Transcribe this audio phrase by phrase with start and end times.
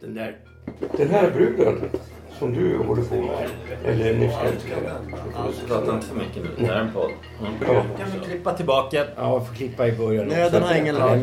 [0.00, 0.36] Den där,
[0.96, 1.90] den här bruden
[2.38, 3.50] som du håller på med,
[3.84, 5.00] eller nyss älskade.
[5.66, 6.50] Prata inte för mycket nu.
[6.58, 7.10] Det här är en podd.
[7.66, 7.84] Ja.
[7.98, 9.06] Kan vi klippa tillbaka?
[9.16, 10.26] Ja, jag får klippa i början.
[10.26, 11.18] Nöden har ingen lag.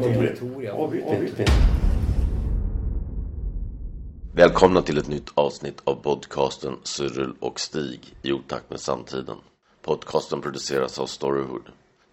[4.36, 9.38] Välkomna till ett nytt avsnitt av podcasten Cyril och Stig i otakt med samtiden.
[9.82, 11.64] Podcasten produceras av Storyhood.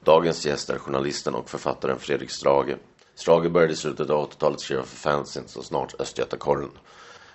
[0.04, 2.76] Dagens gäst är journalisten och författaren Fredrik Strage.
[3.14, 6.70] Strage började i slutet av 80-talet skriva för fanzines så snart Östgötakorren.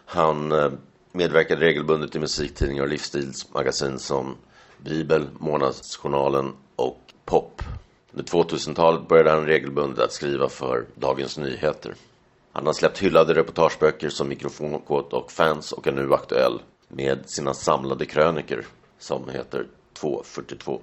[0.05, 0.71] Han eh,
[1.11, 4.35] medverkade regelbundet i musiktidningar och livsstilsmagasin som
[4.77, 7.61] Bibel, Månadsjournalen och Pop.
[8.11, 11.95] Under 2000-talet började han regelbundet att skriva för Dagens Nyheter.
[12.51, 17.53] Han har släppt hyllade reportageböcker som Mikrofonkåt och Fans och är nu aktuell med sina
[17.53, 18.65] samlade kröniker
[18.99, 20.81] som heter 242.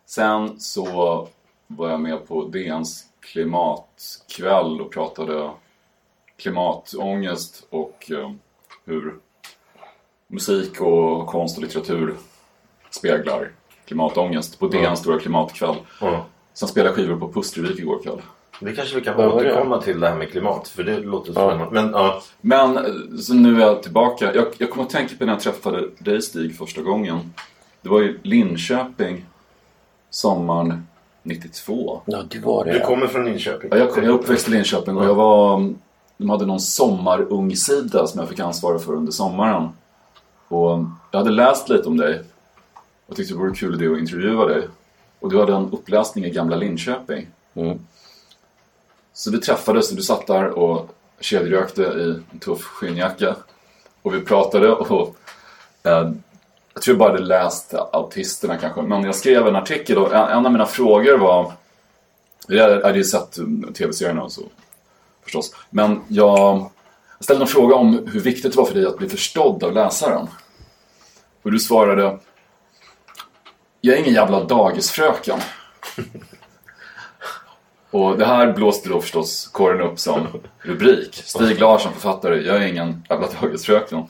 [0.06, 1.28] Sen så
[1.66, 5.50] var jag med på DNs klimatkväll och pratade
[6.36, 8.30] klimatångest och eh,
[8.84, 9.14] hur
[10.26, 12.14] musik och konst och litteratur
[12.90, 13.50] speglar
[13.86, 15.74] klimatångest på DNs stora klimatkväll.
[16.00, 16.26] Ja.
[16.54, 18.22] Sen spelade jag skivor på Pustervik igår kväll.
[18.60, 20.68] Det kanske vi kan återkomma till det här med klimat.
[20.68, 21.66] För det låter spännande.
[21.70, 22.82] Men ja, Men eh,
[23.20, 24.34] så nu är jag tillbaka.
[24.34, 27.34] Jag, jag kommer att tänka på när jag träffade dig Stig första gången.
[27.82, 29.24] Det var i Linköping
[30.10, 30.86] sommaren
[31.22, 32.00] 92.
[32.04, 32.72] Ja, det var det.
[32.72, 33.70] du kommer från Linköping.
[33.72, 35.74] Ja, jag, jag är uppväxt i Linköping och jag var...
[36.16, 39.68] De hade någon sommarungsida som jag fick ansvara för under sommaren.
[40.48, 42.22] Och jag hade läst lite om dig.
[43.06, 44.68] Och tyckte det vore kul idé att intervjua dig.
[45.20, 47.26] Och du hade en uppläsning i Gamla Linköping.
[47.54, 47.78] Mm.
[49.12, 53.36] Så vi träffades och du satt där och kedjerökte i en tuff skinnjacka.
[54.02, 55.16] Och vi pratade och
[55.82, 56.12] eh,
[56.74, 58.82] jag tror jag bara hade läst Autisterna kanske.
[58.82, 61.52] Men jag skrev en artikel och en, en av mina frågor var
[62.48, 63.38] jag hade ju sett
[63.74, 64.42] tv-serierna och så
[65.24, 65.54] förstås.
[65.70, 66.70] Men jag,
[67.20, 70.28] ställde en fråga om hur viktigt det var för dig att bli förstådd av läsaren.
[71.42, 72.18] Och du svarade
[73.80, 75.40] Jag är ingen jävla dagisfröken.
[77.90, 80.26] Och det här blåste då förstås kåren upp som
[80.58, 81.22] rubrik.
[81.24, 84.08] Stig Larsson, författare, jag är ingen jävla dagisfröken.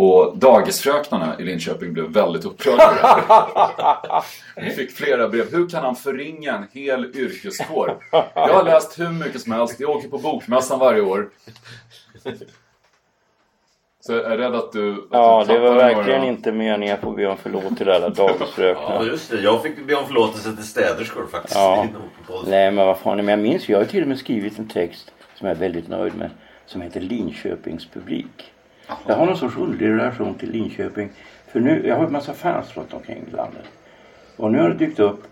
[0.00, 4.24] Och dagisfröknarna i Linköping blev väldigt upprörda.
[4.56, 5.52] Vi fick flera brev.
[5.52, 7.96] Hur kan han förringa en hel yrkeskår?
[8.34, 9.80] Jag har läst hur mycket som helst.
[9.80, 11.28] Jag åker på bokmässan varje år.
[14.00, 14.92] Så jag är rädd att du...
[14.92, 16.32] Att Ja, du det var verkligen några...
[16.32, 16.82] inte meningen.
[16.90, 19.04] Jag får be om förlåt till alla Ja dagisfröknar.
[19.04, 21.54] just det, jag fick be om förlåtelse till städerskor faktiskt.
[21.54, 21.86] Ja.
[22.46, 23.16] Nej, men vad fan.
[23.16, 25.88] Men jag minns, jag har till och med skrivit en text som jag är väldigt
[25.88, 26.30] nöjd med.
[26.66, 28.52] Som heter Linköpings publik.
[29.06, 31.08] Jag har någon sorts underlig relation till Linköping.
[31.46, 33.64] För nu, jag har en massa fans runt omkring i landet.
[34.36, 35.22] Och nu har det dykt upp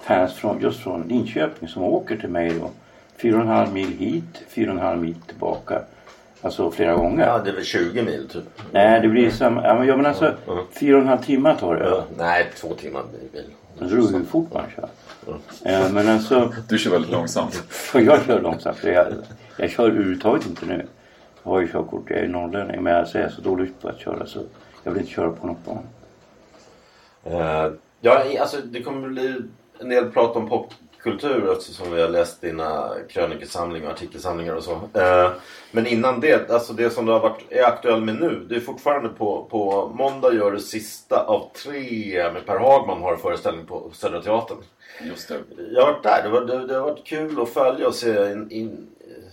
[0.00, 2.70] fans från, just från Linköping som åker till mig då.
[3.16, 5.82] Fyra och en halv mil hit, fyra och en halv mil tillbaka.
[6.42, 7.26] Alltså flera gånger.
[7.26, 8.42] Ja, det är väl 20 mil typ.
[8.70, 9.64] Nej, det blir samma.
[9.64, 10.34] Ja, men, ja, men alltså
[10.80, 11.84] fyra och en halv timme tar det.
[11.84, 13.42] Ja, nej, två timmar bil.
[13.78, 14.88] Det beror hur fort man kör.
[15.62, 17.62] Ja, men alltså, Du kör väldigt långsamt.
[17.94, 18.76] jag kör långsamt.
[18.76, 19.06] för Jag,
[19.56, 20.86] jag kör överhuvudtaget inte nu.
[21.42, 22.82] Jag har ju körkort, jag är norrlänning.
[22.82, 24.40] Men alltså, jag är så dåligt på att köra så
[24.82, 25.86] jag vill inte köra på något barn.
[27.24, 29.40] Eh, ja, alltså det kommer bli
[29.78, 34.72] en del prat om popkultur eftersom vi har läst dina krönikesamlingar och artikelsamlingar och så.
[34.72, 35.30] Eh,
[35.72, 38.46] men innan det, alltså det som du har varit, är aktuell med nu.
[38.48, 43.16] Det är fortfarande på, på måndag gör du sista av tre med Per Hagman har
[43.16, 44.58] föreställning på Södra Teatern.
[45.02, 45.38] Just det.
[45.72, 46.22] Jag har varit där.
[46.22, 48.86] Det, var, det, det har varit kul att följa och se in, in,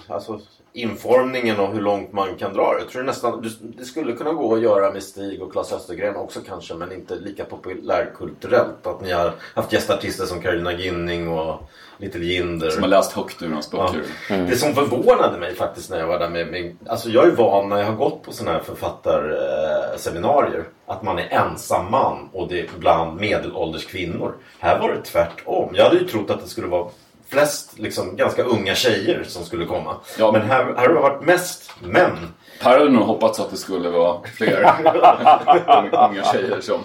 [0.07, 0.39] alltså,
[0.73, 2.79] informningen och hur långt man kan dra det.
[2.79, 6.39] Jag tror nästan det, skulle kunna gå att göra med Stig och Claes Östergren också
[6.47, 8.87] kanske men inte lika populärkulturellt.
[8.87, 12.69] Att ni har haft gästartister som Carolina Ginning och Little Jinder.
[12.69, 14.03] Som har läst högt ur hans böcker.
[14.29, 17.69] Det som förvånade mig faktiskt när jag var där med, med Alltså jag är van
[17.69, 19.97] när jag har gått på sådana här författarseminarier.
[19.97, 24.33] Seminarier, att man är ensam man och det är bland medelålders kvinnor.
[24.59, 25.69] Här var det tvärtom.
[25.73, 26.89] Jag hade ju trott att det skulle vara
[27.29, 29.95] flest liksom, ganska unga tjejer som skulle komma.
[30.17, 30.31] Ja.
[30.31, 32.17] Men här, här har det varit mest män.
[32.61, 34.61] Per hade nog hoppats att det skulle vara fler
[36.09, 36.81] unga tjejer som...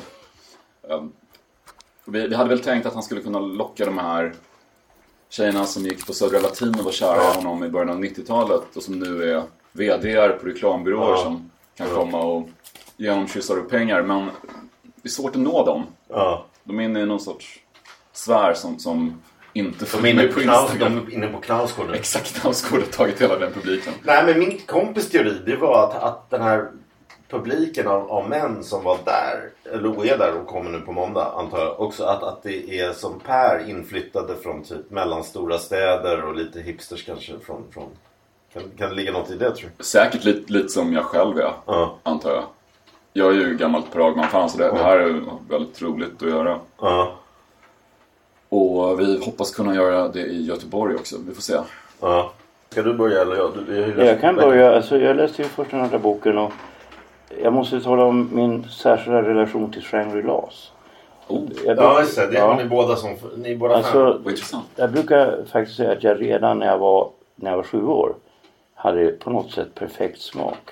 [0.89, 1.13] Um,
[2.05, 4.35] vi, vi hade väl tänkt att han skulle kunna locka de här
[5.29, 8.77] tjejerna som gick på Södra Latin och var kära i honom i början av 90-talet
[8.77, 9.43] och som nu är
[9.73, 11.17] VDR på reklambyråer Ja.
[11.17, 12.49] som kan komma och
[12.97, 14.03] ge honom kyssar och pengar.
[14.03, 14.31] Men
[14.83, 15.87] det är svårt att nå dem.
[16.09, 16.47] Ja.
[16.65, 17.61] De är inne i någon sorts
[18.13, 19.23] sfär som, som
[19.55, 21.95] inte De är inne på, Knaus, de inne på Knausgård.
[21.95, 23.93] Exakt, han skulle ha tagit hela den publiken.
[24.03, 26.69] Nej men min kompis teori det var att, att den här
[27.29, 31.33] publiken av, av män som var där, eller är där och kommer nu på måndag
[31.37, 36.35] antar jag också att, att det är som Per inflyttade från typ mellanstora städer och
[36.35, 37.89] lite hipsters kanske från, från
[38.53, 39.85] kan, kan det ligga något i det tror du?
[39.85, 41.99] Säkert lite, lite som jag själv är, Ja.
[42.03, 42.45] antar jag.
[43.13, 46.59] Jag är ju gammalt Per Hagman-fan så det, det här är väldigt roligt att göra.
[46.81, 47.15] Ja.
[48.55, 51.17] Och vi hoppas kunna göra det i Göteborg också.
[51.29, 51.59] Vi får se.
[52.01, 52.33] ja.
[52.71, 53.53] Ska du börja eller jag?
[53.67, 54.77] Du, läst- Jag kan börja.
[54.77, 56.53] Alltså, jag läste ju först den andra boken och
[57.43, 60.73] jag måste tala om min särskilda relation till Shangri-Las.
[61.29, 62.57] Oh, Jag Ja just det, det ja.
[62.57, 63.75] ni båda som, ni båda.
[63.75, 64.21] Alltså,
[64.77, 68.15] jag brukar faktiskt säga att jag redan när jag var, när jag var sju år
[68.75, 70.71] hade på något sätt perfekt smak.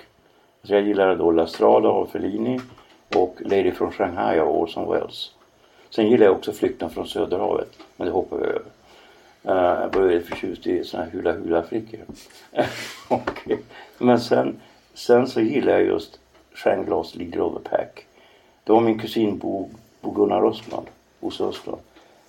[0.61, 2.59] Alltså jag gillade då La Strada av Fellini
[3.15, 5.31] och Lady från Shanghai av Orson Welles.
[5.95, 8.61] Sen gillar jag också Flykten från Söderhavet, men det hoppar vi över.
[9.43, 11.99] Eh, jag var väldigt förtjust i såna här hula hula flickor.
[13.09, 13.57] okay.
[13.97, 14.55] men sen,
[14.93, 16.19] sen så gillar jag just
[16.53, 18.05] Shangri-Las Leader of the Pack.
[18.63, 19.69] Det var min kusin Bo,
[20.01, 20.83] Bo Gunnar Östman,
[21.19, 21.79] Bosse Östman.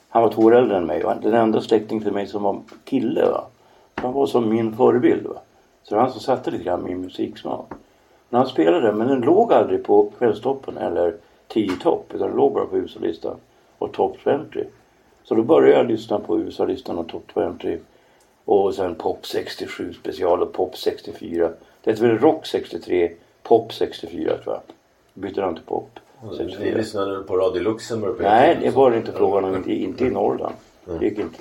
[0.09, 2.61] Han var två år äldre än mig och den enda släkting till mig som var
[2.85, 3.25] kille.
[3.25, 3.47] Va?
[3.95, 5.27] Han var som min förebild.
[5.27, 5.41] Va?
[5.83, 7.73] Så det var han som satte lite grann min musiksmak.
[8.29, 11.15] Men han spelade, men den låg aldrig på Kvällstoppen eller
[11.49, 12.07] 10 topp.
[12.15, 13.37] Utan den låg bara på USA-listan
[13.79, 14.65] och Top 20.
[15.25, 17.31] Så då började jag lyssna på USA-listan och Top
[17.63, 17.79] 20.
[18.45, 21.51] Och sen Pop 67 special och Pop 64.
[21.85, 23.13] Det heter väl Rock 63,
[23.43, 24.63] Pop 64 tror jag.
[25.15, 25.91] Bytte han till Pop
[26.31, 26.77] Ni 64.
[26.77, 29.57] lyssnade på Radio Luxemburg Nej, det var det inte frågan om.
[29.57, 30.55] Inte, inte i Norrland.
[30.85, 31.39] Det gick inte.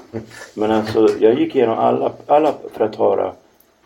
[0.56, 3.34] Men alltså, jag gick igenom alla, alla för att höra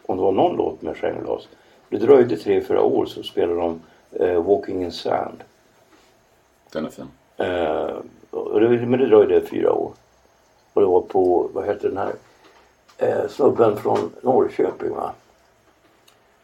[0.06, 1.48] om det var någon låt med Shangri-Las.
[1.90, 5.44] Det dröjde tre, fyra år så spelade de eh, Walking in Sand.
[6.74, 7.08] Den är fin.
[7.38, 7.96] Eh,
[8.32, 9.94] och det, men det dröjde fyra år.
[10.74, 12.14] Och det var på, vad heter den här
[12.98, 15.14] eh, snubben från Norrköping va?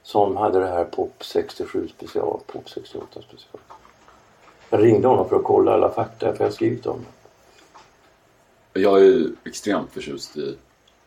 [0.04, 3.60] Som hade det här Pop 67 special, Pop 68 special.
[4.70, 7.00] Jag ringde honom för att kolla alla fakta för jag har skrivit om
[8.74, 8.80] det.
[8.80, 10.58] Jag är ju extremt förtjust i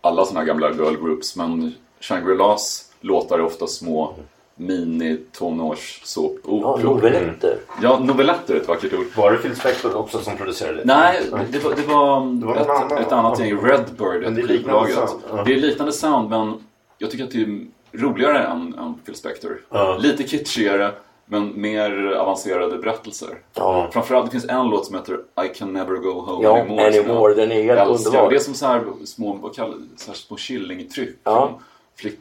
[0.01, 4.23] alla såna här gamla girl groups men Shangri-Las låtar är ofta små Ja,
[4.59, 6.83] mini-tonårs-såpoperor.
[6.83, 7.59] novelletter.
[7.83, 9.07] Ja, novelletter är ett vackert ord.
[9.17, 10.85] Var det Phil Spector också som producerade det?
[10.85, 11.23] Nej,
[11.53, 12.99] det var, det var, var någon ett, annan.
[12.99, 13.57] ett annat gäng.
[13.57, 15.09] Redbird, det är ett liknande skivbolag.
[15.09, 15.43] sound, ja.
[15.45, 16.53] Det är liknande sound men
[16.99, 19.61] jag tycker att det är roligare än, än Phil Spector.
[19.71, 19.97] Ja.
[20.01, 20.93] Lite kitschigare
[21.29, 23.39] men mer avancerade berättelser.
[23.55, 23.89] Ja.
[23.93, 26.87] Framförallt det finns en låt som heter I can never go home Ja, anymore.
[26.87, 28.31] Anymore, den är helt underbar.
[28.31, 31.49] Det är som så här små, vad kallar, så här små killingtryck Ja.
[31.49, 31.61] från,
[31.97, 32.19] flick,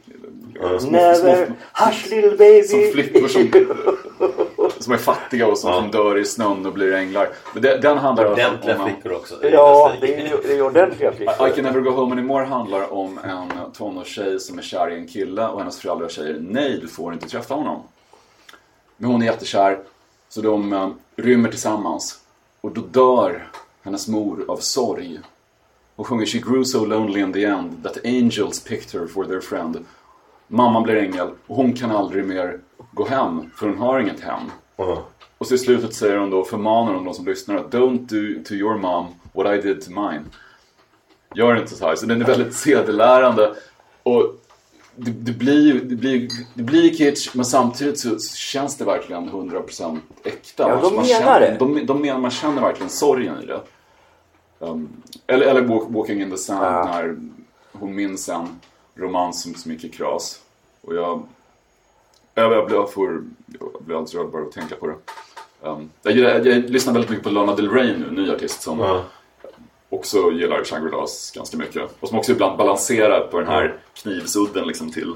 [0.80, 2.62] små, Never, små, hush little baby.
[2.62, 3.50] som flickor som,
[4.78, 7.28] som är fattiga och som, som dör i snön och blir änglar.
[7.52, 8.88] Men det, den handlar i Ordentliga om...
[8.90, 9.34] flickor också.
[9.42, 11.48] Ja, det är ju det är ordentliga I flickor.
[11.48, 15.46] Can Never Go Home Anymore handlar om en tonårstjej som är kär i en kille
[15.48, 17.82] och hennes föräldrar säger nej, du får inte träffa honom.
[18.96, 19.78] Men hon är jättekär,
[20.28, 22.20] så de eh, rymmer tillsammans.
[22.60, 23.48] Och då dör
[23.82, 25.20] hennes mor av sorg.
[25.96, 29.40] Hon sjunger She grew so lonely in the end that angels picked her for their
[29.40, 29.84] friend.
[30.48, 32.58] Mamman blir ängel och hon kan aldrig mer
[32.92, 34.40] gå hem för hon har inget hem.
[35.38, 38.44] Och så i slutet säger hon då, förmanar hon de som lyssnar att Don't do
[38.44, 40.24] to your mom what I did to mine.
[41.34, 41.96] Gör inte så här.
[41.96, 43.54] Så den är väldigt sedelärande.
[44.02, 44.34] Och
[44.96, 49.98] det, det blir det blir, det blir kitsch men samtidigt så, känns det verkligen 100%
[50.24, 50.62] äkta.
[50.62, 51.56] Ja, Man- de man menar känner, det.
[51.58, 53.60] De, de menar, man känner verkligen sorgen i det.
[54.58, 56.84] Um, eller, eller Walk- Walking in the Sand Ja.
[56.84, 57.16] när
[57.72, 58.60] hon minns en
[58.94, 60.40] romans som, gick i kras.
[60.82, 61.22] Och jag,
[62.34, 63.24] jag, jag, blir, jag, får,
[63.60, 64.94] jag blir alldeles rörd bara att tänka på det.
[65.62, 69.02] Um, jag, jag, jag lyssnar väldigt mycket på Lana Del Rey nu, ny artist som
[69.88, 71.82] också gillar Shangri-Las ganska mycket.
[72.00, 75.14] Och som också ibland balanserar på den här knivsudden liksom till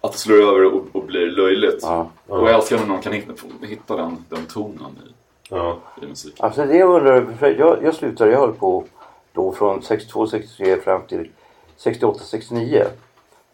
[0.00, 1.78] att det slår över och, och blir löjligt.
[1.82, 2.10] Ja.
[2.26, 3.32] Och jag älskar när någon kan hitta,
[3.62, 5.12] hitta den, den tonen i,
[5.48, 5.78] Ja.
[6.02, 6.34] i musik.
[6.38, 7.26] Alltså det undrar,
[7.58, 8.84] jag, jag slutade, jag höll på
[9.32, 11.30] då från 62, 63 fram till
[11.76, 12.84] 68, 69.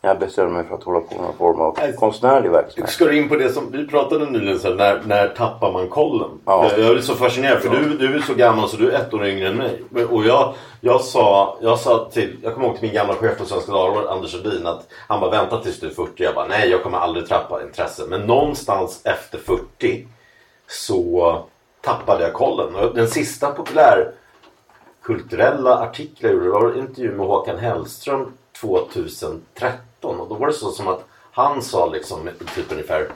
[0.03, 2.91] När jag bestämde mig för att hålla på med någon form av konstnärlig verksamhet.
[2.91, 5.89] Ska du in på det som vi pratade nyligen, så här, när, när tappar man
[5.89, 6.31] kollen?
[6.45, 6.71] Ja.
[6.71, 9.15] Jag, jag är så fascinerad för du, du är så gammal så du är ett
[9.15, 9.83] år yngre än mig.
[10.11, 13.45] Och jag, jag, sa, jag sa till, jag kommer ihåg till min gamla chef på
[13.45, 16.23] Svenska Dagbladet, Anders Hedin, att han bara vänta tills du är 40.
[16.23, 18.03] Jag bara nej, jag kommer aldrig tappa intresse.
[18.09, 20.07] Men någonstans efter 40
[20.69, 21.45] så
[21.85, 22.95] tappade jag kollen.
[22.95, 30.21] Den sista populärkulturella artikeln jag gjorde var en intervju med Håkan Hellström 2013.
[30.21, 33.09] Och då var det så som att han sa liksom typ ungefär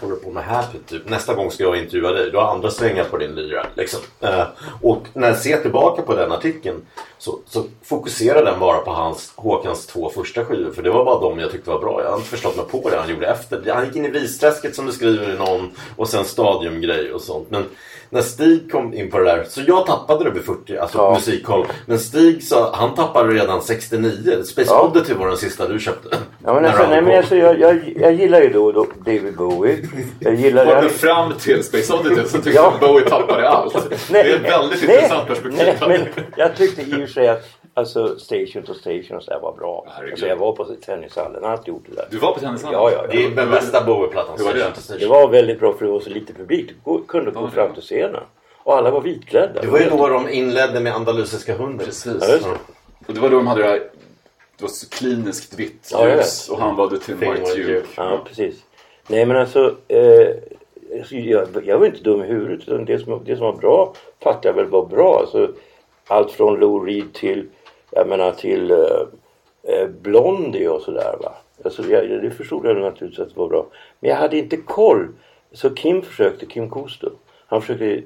[0.00, 0.64] håller du på med här?
[0.72, 2.30] Typ, typ, nästa gång ska jag intervjua dig.
[2.30, 3.66] Du har andra strängar på din lyra.
[3.74, 4.00] Liksom.
[4.20, 4.44] Eh,
[4.82, 6.86] och när jag ser tillbaka på den artikeln
[7.18, 10.70] så, så fokuserar den bara på hans, Håkans två första skivor.
[10.70, 12.02] För det var bara de jag tyckte var bra.
[12.02, 13.72] Jag har inte förstått mig på det han gjorde efter.
[13.74, 17.50] Han gick in i Visträsket som du skriver i någon och sen Stadiumgrej och sånt.
[17.50, 17.64] Men
[18.12, 21.14] när Stig kom in på det där, så jag tappade det vid 40, alltså Ja.
[21.14, 21.66] musikkoll.
[21.86, 24.42] Men Stig sa, han tappade redan 69.
[24.44, 24.82] Space Ja.
[24.82, 26.16] Oddity var den sista du köpte.
[26.44, 29.78] Ja, men alltså, nej, men alltså, jag, jag, jag gillar ju då, då David Bowie.
[30.20, 30.66] Jag gillar...
[30.66, 32.62] Jag, fram till Space Oddity så tycker Ja.
[32.64, 33.90] jag att Bowie tappade allt.
[34.10, 35.58] det är ett väldigt intressant perspektiv.
[35.80, 36.00] Nej, men
[36.36, 37.44] jag tyckte i och för sig att
[37.80, 39.84] alltså, Station to Station och så där var bra.
[39.88, 40.12] Herregud.
[40.12, 42.06] Alltså, jag var på tennishallen, allt gjort det där.
[42.10, 42.80] Du var på tennishallen?
[42.80, 43.30] Ja, ja, Det är ja.
[43.36, 44.34] den bästa Bowie-plattan.
[44.38, 44.72] Hur var det?
[44.74, 44.98] Station.
[45.00, 46.70] Det var väldigt bra för det var så lite publik.
[46.84, 47.74] Du kunde gå Ja, fram ja.
[47.74, 48.22] till scenen.
[48.62, 49.60] Och alla var vitklädda.
[49.60, 51.86] Det var ju då de inledde med andalusiska hunden.
[51.86, 52.16] Precis.
[52.20, 52.44] Ja, det.
[53.08, 53.78] Och det var då de hade det här,
[54.56, 57.54] det var så kliniskt vitt Ja, ljus och han var the Thin White.
[57.56, 57.86] Duke.
[57.96, 58.54] Ja, precis.
[59.08, 60.28] Nej men alltså, eh,
[60.98, 62.68] alltså, jag, jag var inte dum i huvudet.
[62.68, 65.18] Utan det, som, det som var bra fattade jag väl var bra.
[65.20, 65.50] Alltså,
[66.06, 67.46] allt från Lou Reed till,
[67.90, 68.78] jag menar till eh,
[69.62, 71.32] eh, Blondie och sådär va.
[71.64, 73.66] Alltså, jag, det förstod jag naturligtvis att det var bra.
[74.00, 75.08] Men jag hade inte koll.
[75.52, 77.10] Så Kim försökte, Kim Kosto.
[77.46, 78.02] Han försökte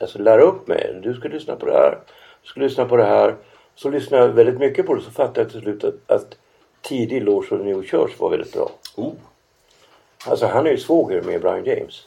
[0.00, 1.00] alltså, lära upp mig.
[1.02, 1.98] Du ska lyssna på det här.
[2.42, 3.34] Du ska lyssna på det här.
[3.74, 5.00] Så lyssnade jag väldigt mycket på det.
[5.02, 6.36] Så fattade jag till slut att, att
[6.82, 8.70] tidig Lords of the New Church var väldigt bra.
[8.96, 9.12] Oh,
[10.26, 12.06] Alltså han är ju svåger med Brian James.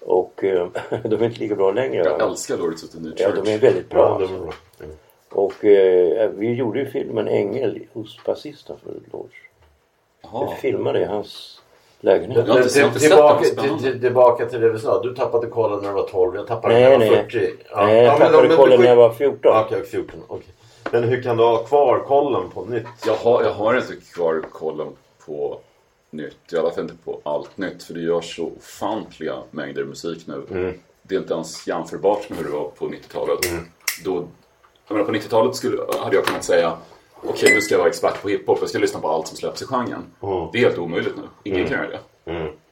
[0.00, 0.68] Och eh,
[1.04, 2.04] de är inte lika bra längre.
[2.04, 2.24] jag va?
[2.24, 3.44] älskar Lords of the New Ja, Church.
[3.44, 4.00] de är väldigt bra.
[4.00, 4.36] Ja, det alltså.
[4.36, 4.54] var bra.
[4.82, 4.96] Mm.
[5.32, 9.34] Och eh, vi gjorde ju filmen Ängel hos basisten för Lords.
[10.22, 10.48] Jaha.
[10.50, 11.60] Vi filmade i hans
[12.00, 12.46] lägenhet.
[12.46, 13.44] Men inte- till, jag har inte sett tillbaka,
[13.78, 15.02] till, till, tillbaka till det vi sa.
[15.02, 16.36] Du tappade kollen när du var 12.
[16.36, 17.24] Jag tappade Nej, när jag var nej.
[17.30, 17.50] 40.
[17.70, 17.86] Ja.
[17.86, 19.38] Nej, jag Ja, men- tappade men- kollen men- när jag var 14.
[19.42, 20.20] Ja, Okej, 14.
[20.28, 20.46] okej.
[20.92, 22.86] Men hur kan du ha kvar kollen på nytt?
[23.06, 24.88] Jag har, jag har inte kvar kollen
[25.26, 25.58] på
[26.10, 26.52] nytt.
[26.52, 27.82] I alla fall inte på allt nytt.
[27.82, 30.42] För det görs så ofantliga mängder musik nu.
[30.50, 30.74] Mm.
[31.02, 33.38] Det är inte ens jämförbart med hur det var på 90-talet.
[34.04, 34.24] Då,
[34.96, 36.76] jag menar, på 90-talet skulle, hade jag kunnat säga
[37.24, 38.58] Okej, nu ska jag vara expert på hiphop.
[38.60, 40.04] Jag ska lyssna på allt som släpps i genren.
[40.22, 40.48] Mm.
[40.52, 41.22] Det är helt omöjligt nu.
[41.42, 41.98] Ingen kan göra det.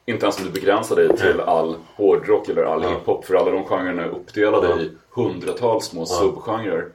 [0.05, 3.25] Inte ens om du begränsar dig till all hårdrock eller all hiphop.
[3.25, 6.87] För alla de genrerna är uppdelade i hundratals små subgenrer.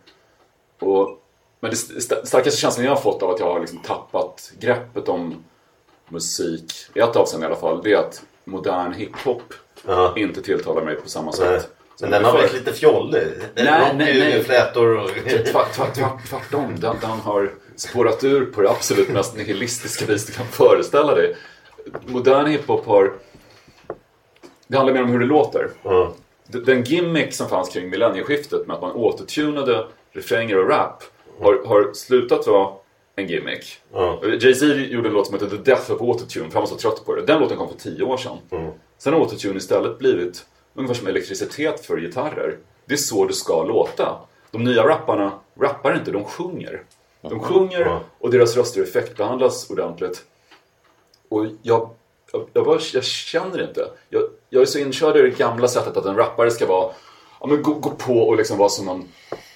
[0.80, 1.18] Och,
[1.60, 5.08] men det st- starkaste känslan jag har fått av att jag har liksom tappat greppet
[5.08, 5.44] om
[6.08, 9.42] musik, i ett avseende i alla fall, det är att modern hiphop
[10.16, 11.75] inte tilltalar mig på samma sätt.
[12.00, 13.22] Men den har varit lite fjollig.
[13.54, 14.44] Nej, nej, nej.
[14.44, 15.10] Flätor och...
[15.28, 20.26] Tvärt, tvärt, tvärt, tvärtom, den, den har spårat ur på det absolut mest nihilistiska vis
[20.26, 21.36] du kan föreställa dig.
[22.06, 23.12] Modern hiphop har...
[24.66, 25.70] Det handlar mer om hur det låter.
[26.46, 31.02] D- Den gimmick som fanns kring millennieskiftet med att man återtunade refränger och rap
[31.40, 32.72] har, har slutat vara
[33.16, 33.78] en gimmick.
[33.92, 34.20] Ja.
[34.40, 37.04] Jay-Z gjorde en låt som heter The Death of Autotune för han var så trött
[37.06, 37.22] på det.
[37.26, 38.36] Den låten kom för tio år sedan.
[38.50, 38.70] Mm.
[38.98, 42.56] Sen har Autotune istället blivit ungefär som elektricitet för gitarrer.
[42.86, 44.18] Det är så det ska låta.
[44.50, 46.82] De nya rapparna rappar inte, de sjunger.
[47.20, 50.24] De sjunger och deras röster effektbehandlas ordentligt.
[51.28, 51.90] Och jag,
[52.32, 53.90] jag, jag, bara, jag känner inte.
[54.08, 56.92] Jag, jag är så inkörd i det gamla sättet att en rappare ska vara,
[57.40, 59.08] ja, men gå, gå på och liksom vara som en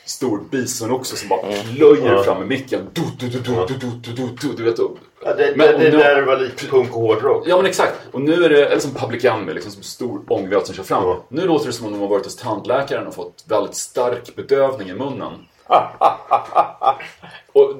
[0.04, 1.40] stor bison också som bara
[1.74, 2.88] plöjer fram med micken.
[2.92, 4.78] Du, du, du, du, du, du, du, du, du, du vet.
[4.78, 7.44] Och, Ja, det, Men det, det nu- där var lite punk och hårdrock.
[7.46, 7.94] Ja men exakt.
[8.12, 11.04] Och nu är det, eller som Public Enemy, liksom som stor ångvält som kör fram.
[11.04, 11.24] Ja.
[11.28, 14.88] Nu låter det som om de har varit hos tandläkaren och fått väldigt stark bedövning
[14.88, 15.32] i munnen.
[17.52, 17.74] och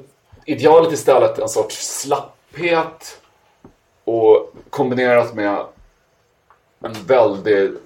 [0.47, 3.20] idealet istället är en sorts slapphet
[4.04, 5.64] och kombinerat med
[6.85, 7.80] en väldigt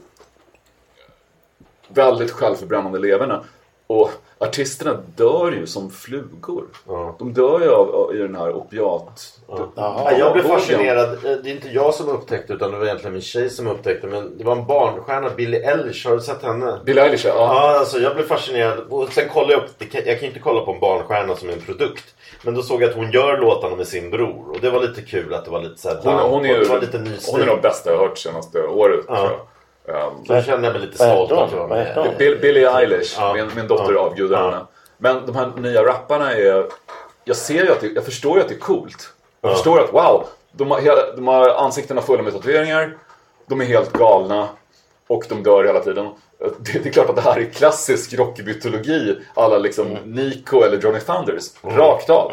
[1.89, 3.41] väldigt självförbrännande leverne.
[3.87, 6.65] Och artisterna dör ju som flugor.
[6.87, 7.17] Ja.
[7.19, 9.31] De dör ju av, av, i den här opiat...
[9.77, 11.13] Ja, jag blev fascinerad.
[11.13, 14.07] Eh, Det är inte jag som upptäckte utan det var egentligen min tjej som upptäckte.
[14.07, 16.07] Men det var en barnstjärna, Billie Eilish.
[16.09, 16.81] Har du sett henne?
[16.85, 17.35] Billie Eilish, ja.
[17.37, 18.79] Ja, alltså jag blev fascinerad.
[18.91, 19.93] Och sen kollade jag upp.
[19.93, 22.05] kan- Jag kan inte kolla på en barnstjärna som en produkt.
[22.43, 24.51] Men då såg jag att hon gör låtarna med sin bror.
[24.51, 26.59] Och det var lite kul att det var lite så här Hon, hon, är ju,
[26.65, 29.31] Det var lite ny hon är nog bästa jag hört senaste året Ja.
[29.89, 32.15] Um, Då kände jag mig lite stolt med.
[32.19, 33.35] Bill, Billie Eilish, Ja.
[33.35, 34.01] min, min dotter Ja.
[34.01, 34.51] avgudar Ja.
[34.51, 34.65] henne.
[34.99, 36.67] Men de här nya rapparna är...
[37.25, 39.13] Jag ser ju att det, jag förstår ju att det är coolt.
[39.41, 39.55] Jag Ja.
[39.55, 42.97] förstår att wow, de har, hela, de har ansiktena fulla med tatueringar.
[43.47, 44.49] De är helt galna.
[45.07, 46.09] Och de dör hela tiden.
[46.39, 49.17] Det, det är klart att det här är klassisk rockmytologi.
[49.35, 51.45] Alla liksom Nico eller Johnny Thunders.
[51.63, 52.33] Rakt av.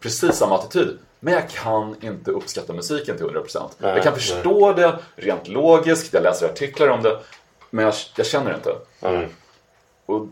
[0.00, 0.98] Precis samma attityd.
[1.20, 3.70] Men jag kan inte uppskatta musiken till 100%.
[3.78, 6.14] jag kan förstå det rent logiskt.
[6.14, 7.18] Jag läser artiklar om det.
[7.70, 8.74] Men jag, jag känner inte.
[9.00, 9.28] Mm.
[10.06, 10.26] Och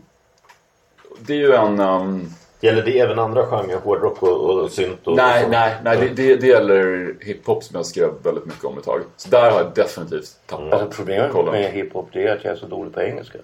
[1.19, 1.79] det är ju en...
[1.79, 3.77] Um, Gäller det även andra genrer?
[3.77, 5.07] Hårdrock och, och synt?
[5.07, 5.97] Och, nej, och nej, nej.
[5.97, 9.01] Det, det, det gäller hiphop som jag skrev väldigt mycket om ett tag.
[9.17, 11.51] Så där har jag definitivt tappat Alltså problemet kollen.
[11.51, 13.37] med hiphop det är att jag är så dålig på engelska.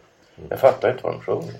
[0.49, 1.53] Jag fattar inte vad de sjunger.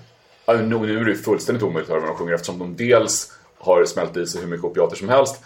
[0.46, 3.84] Ja, nu, är det fullständigt omöjligt att höra vad de sjunger eftersom de dels har
[3.84, 5.42] smält i sig hur mycket opiater som helst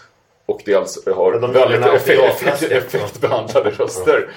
[0.51, 4.29] och dels har Men de väldigt effekt, effekt, effektbehandlade röster.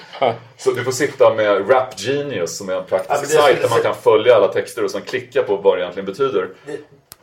[0.57, 3.81] Så du får sitta med Rap Genius som är en praktisk Ja, sajt där man
[3.81, 6.49] kan följa alla texter och sen klicka på vad det egentligen betyder.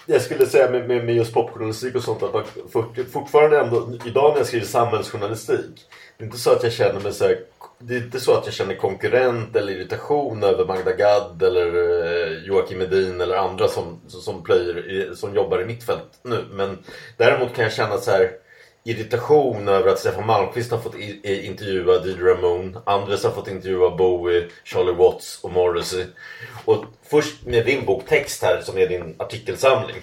[0.06, 2.44] Jag skulle säga med, med, med just popjournalistik och sånt att man
[3.12, 5.86] fortfarande ändå, idag när jag skriver samhällsjournalistik,
[6.18, 7.38] det är inte så att jag känner mig så här,
[7.78, 12.44] det är inte så att jag känner konkurrent eller irritation över Magda Gad eller eh,
[12.46, 16.44] Joakim Edin eller andra som, som, plöjer, i- som jobbar i mitt fält nu.
[16.52, 16.78] Men
[17.16, 18.30] däremot kan jag känna så här
[18.84, 22.78] irritation över att Stefan Malmqvist har fått intervjua Didi Ramone.
[22.86, 26.04] Andres har fått intervjua Bowie, Charlie Watts och Morrissey.
[26.64, 29.96] Och först med din bok Text här som är din artikelsamling.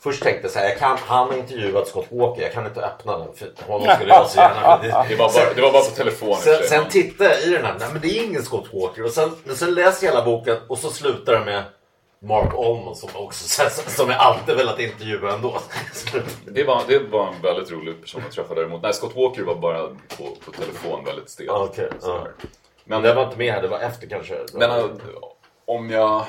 [0.00, 2.80] Först tänkte jag så här, jag kan, han har intervjuat Scott Walker, jag kan inte
[2.80, 5.82] öppna den för honom skulle jag så gärna vilja- Det var bara, det var bara
[5.84, 8.08] på telefon i och för Sen, sen tittade jag i den här, nej men det
[8.08, 9.04] är ingen Scott Walker.
[9.04, 11.62] Och sen, men sen läste jag hela boken och så slutar det med
[12.20, 15.58] Mark Allman som också som jag alltid velat intervjua ändå.
[16.44, 18.82] Det var, det var en väldigt rolig person att träffa däremot.
[18.82, 21.46] Nej, Scott Walker var bara på, på telefon väldigt stel.
[21.46, 22.32] Ja, okej, Sådär.
[22.40, 22.48] ja.
[22.84, 24.38] Men, Det var inte med här, det var efter kanske.
[24.52, 24.84] men äh,
[25.64, 26.24] om, jag,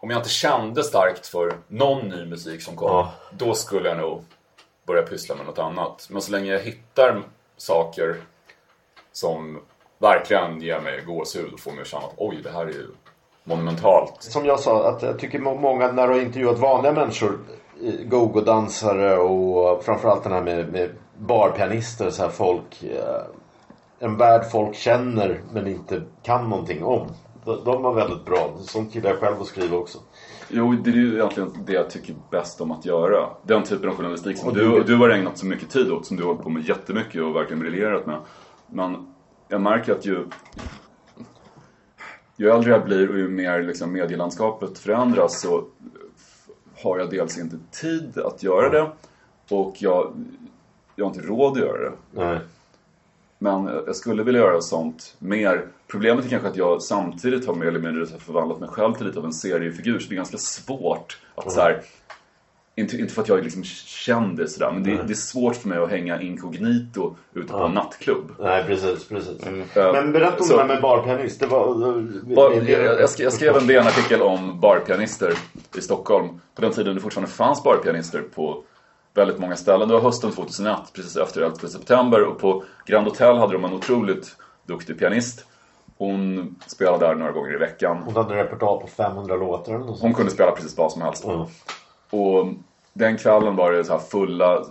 [0.00, 3.12] om jag inte kände starkt för någon ny musik som kom, Ja.
[3.30, 4.24] då skulle jag nog
[4.86, 6.06] börja pyssla med något annat.
[6.10, 7.22] Men så länge jag hittar
[7.56, 8.16] saker
[9.12, 9.62] som
[9.98, 12.86] verkligen ger mig gåshud och får mig att känna att oj, det här är ju
[13.48, 14.14] monumentalt.
[14.18, 17.38] Som jag sa, att jag tycker må- många när du har intervjuat vanliga människor,
[18.04, 23.22] go-go-dansare och framförallt den här med, med barpianister, så här folk, eh,
[23.98, 27.06] en värld folk känner men inte kan någonting om.
[27.44, 28.50] De, de var väldigt bra.
[28.60, 29.98] Sånt gillar jag själv att skriva också.
[30.48, 33.28] Jo, det är ju egentligen det jag tycker bäst om att göra.
[33.42, 36.22] Den typen av journalistik som du- du har ägnat så mycket tid åt, som du
[36.22, 38.18] har hållit på med jättemycket och verkligen briljerat med.
[38.66, 39.14] Men
[39.48, 40.26] jag märker att ju,
[42.36, 45.64] ju äldre jag blir och ju mer liksom medielandskapet förändras så
[46.74, 48.90] har jag dels inte tid att göra det
[49.48, 50.12] och jag,
[50.96, 51.96] jag har inte råd att göra det.
[52.12, 52.38] Nej.
[53.38, 55.66] Men jag skulle vilja göra sånt mer.
[55.86, 59.18] Problemet är kanske att jag samtidigt har mer eller mindre förvandlat mig själv till lite
[59.18, 59.98] av en seriefigur.
[59.98, 61.82] Så det är ganska svårt att så här,
[62.78, 65.68] inte, inte för att jag är liksom kändis sådär, men det, det är svårt för
[65.68, 68.32] mig att hänga inkognito ute på en nattklubb.
[68.38, 69.40] Nej, precis, precis.
[69.46, 71.40] Eh, Men berätta om så- det här med barpianist.
[71.40, 71.74] Det var...
[72.34, 75.32] Bar, jag, jag, skrev, jag skrev en DN-artikel om barpianister
[75.76, 76.28] i Stockholm.
[76.54, 78.62] På den tiden det fortfarande fanns barpianister på
[79.14, 79.88] väldigt många ställen.
[79.88, 82.22] Det var hösten 2001, precis efter 11 september.
[82.24, 84.36] Och på Grand Hotel hade de en otroligt
[84.66, 85.46] duktig pianist.
[85.98, 88.02] Hon spelade där några gånger i veckan.
[88.04, 91.24] Hon hade repertoar på 500 låtar eller något Hon kunde spela precis vad som helst.
[91.24, 91.46] Mm.
[92.10, 92.48] Och
[92.92, 94.64] den kvällen var det så här fulla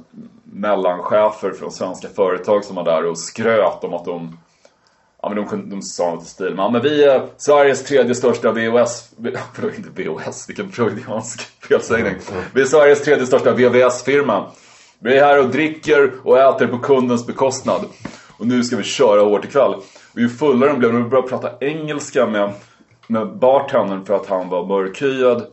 [0.44, 4.38] mellanchefer från svenska företag som var där och skröt om att de
[5.26, 8.16] Ja men de, de sa något i stil med, ja, men vi är Sveriges tredje
[8.16, 9.10] största VOS,
[9.54, 12.16] förlåt inte VOS, vilken freudiansk felsägning.
[12.54, 14.46] Vi är Sveriges tredje största VVS-firma.
[15.00, 17.86] Vi är här och dricker och äter på kundens bekostnad.
[18.38, 19.74] Och nu ska vi köra hårt ikväll.
[20.14, 22.54] Och ju fullare de blev, de började prata engelska med,
[23.08, 25.46] med bartendern för att han var mörkhyad.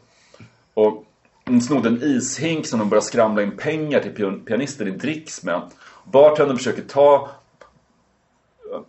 [0.74, 1.04] Och
[1.52, 5.42] de snodde en ishink som de började skramla in pengar till pian- pianisten i dricks
[5.42, 5.60] med.
[6.04, 7.28] Bartendern försöker ta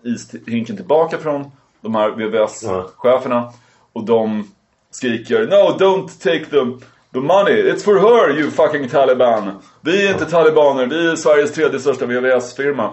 [0.04, 3.54] ishinken tillbaka från de här VVS-cheferna.
[3.93, 4.52] Och de
[4.91, 7.71] skriker No, don't take the, the money.
[7.71, 9.52] It's for her, you fucking Taliban.
[9.82, 12.91] Vi är inte talibaner, vi är Sveriges tredje största VVS-firma.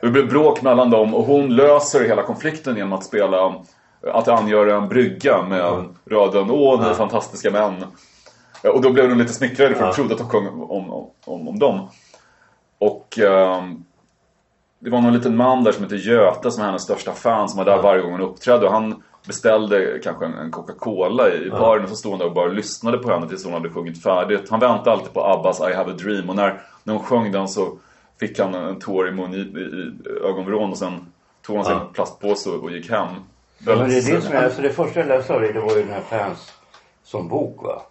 [0.00, 3.54] Det blir bråk mellan dem och hon löser hela konflikten genom att spela
[4.12, 7.84] att angöra en brygga med raden Åh, ni är fantastiska män.
[8.62, 11.48] Och då blev de lite smickrade för de trodde att de sjöng om, om, om,
[11.48, 11.88] om dem.
[12.78, 13.84] Och ehm,
[14.78, 17.58] det var någon liten man där som heter Göte som är hennes största fan som
[17.58, 18.66] var där varje gång hon uppträdde.
[18.66, 22.34] Och han beställde kanske en, en Coca-Cola i, baren och så stod han där och
[22.34, 24.50] bara lyssnade på henne tills hon hade sjungit färdigt.
[24.50, 27.48] Han väntade alltid på Abbas I have a dream och när, när hon sjöng den
[27.48, 27.78] så
[28.20, 29.92] fick han en tår i, mun, i, i,
[30.28, 33.06] ögonvrån och sen tog han sin plastpåse och, och gick hem.
[33.58, 35.60] Ja, men det är det som är, alltså det första jag läste av det, det
[35.60, 36.52] var ju den här Fans
[37.04, 37.82] som bok va.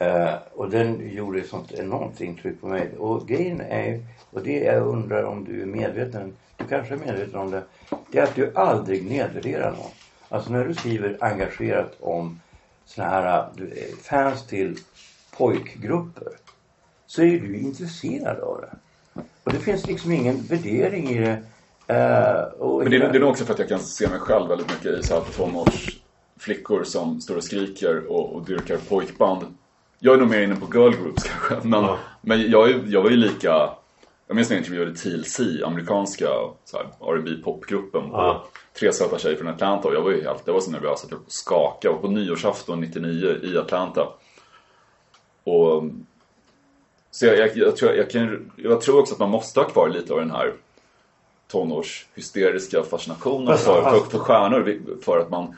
[0.00, 2.90] Eh, och den gjorde ett sånt enormt intryck på mig.
[2.98, 7.34] Och grejen är, och det jag undrar om du är medveten, du kanske är medveten
[7.40, 7.62] om det,
[8.10, 9.90] det är att du aldrig nedvärderar någon.
[10.28, 12.40] Alltså när du skriver engagerat om
[12.84, 14.76] såna här du, eh, fans till
[15.36, 16.32] pojkgrupper
[17.06, 18.76] så är du intresserad av det.
[19.44, 21.42] Och det finns liksom ingen värdering i det.
[21.94, 24.18] Eh, och Men det, är- det är nog också för att jag kan se mig
[24.18, 29.42] själv väldigt mycket i så här tonårsflickor som står och skriker och, och dyrkar pojkband.
[30.02, 31.68] Jag är nog mer inne på girl groups kanske.
[31.68, 33.70] Men, men jag, är- jag var ju lika...
[34.26, 36.28] Jag minns när jag intervjuade TLC, amerikanska
[37.00, 38.02] R&B popgruppen.
[38.12, 38.44] Ja.
[38.78, 41.10] Tre söta tjejer från Atlanta och jag var ju helt, jag var så nervös att
[41.10, 41.94] jag skakade.
[41.94, 44.08] Och på nyårsafton 99 i Atlanta.
[45.44, 45.84] Och
[47.10, 49.88] så jag, jag, jag, tror, jag, kan, jag tror också att man måste ha kvar
[49.88, 50.52] lite av den här
[51.48, 54.78] tonårshysteriska fascinationen för, fast- för stjärnor.
[55.04, 55.56] För att man...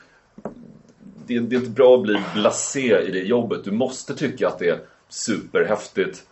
[1.34, 3.64] Det, det är inte bra att bli blasé i det jobbet.
[3.64, 6.22] Du måste tycka att det är superhäftigt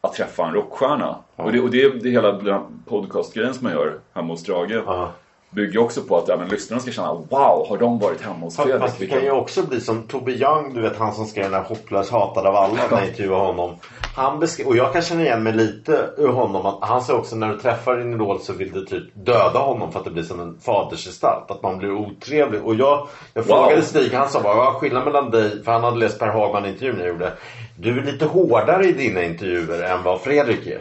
[0.00, 1.16] att träffa en rockstjärna.
[1.36, 4.82] Och, det, och det är det hela podcastgrejen som jag gör hemma hos Drage.
[4.86, 5.12] Ja.
[5.56, 8.80] Bygger också på att även lyssnarna ska känna Wow, har de varit hemma hos Fredrik?
[8.80, 11.52] Fast det kan ju också bli som Tobbe Young, du vet han som skrev den
[11.52, 13.76] där Hopplös hatad av alla när jag intervjuade honom.
[14.16, 16.78] Han beskrev, och jag kan känna igen mig lite ur honom.
[16.80, 19.98] Han säger också när du träffar din idol så vill du typ döda honom för
[19.98, 21.50] att det blir som en fadersgestalt.
[21.50, 22.62] Att man blir otrevlig.
[22.62, 26.18] Och jag, jag frågade Stig, han sa bara skillnaden mellan dig, för han hade läst
[26.18, 27.32] Per Hagman intervjun jag gjorde.
[27.76, 30.80] Du är lite hårdare i dina intervjuer än vad Fredrik är.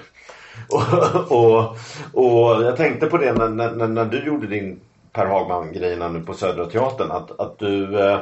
[0.69, 1.77] Och, och,
[2.13, 4.79] och jag tänkte på det när, när, när du gjorde din
[5.13, 7.11] Per Hagman-grejerna nu på Södra Teatern.
[7.11, 8.19] Att, att du, eh,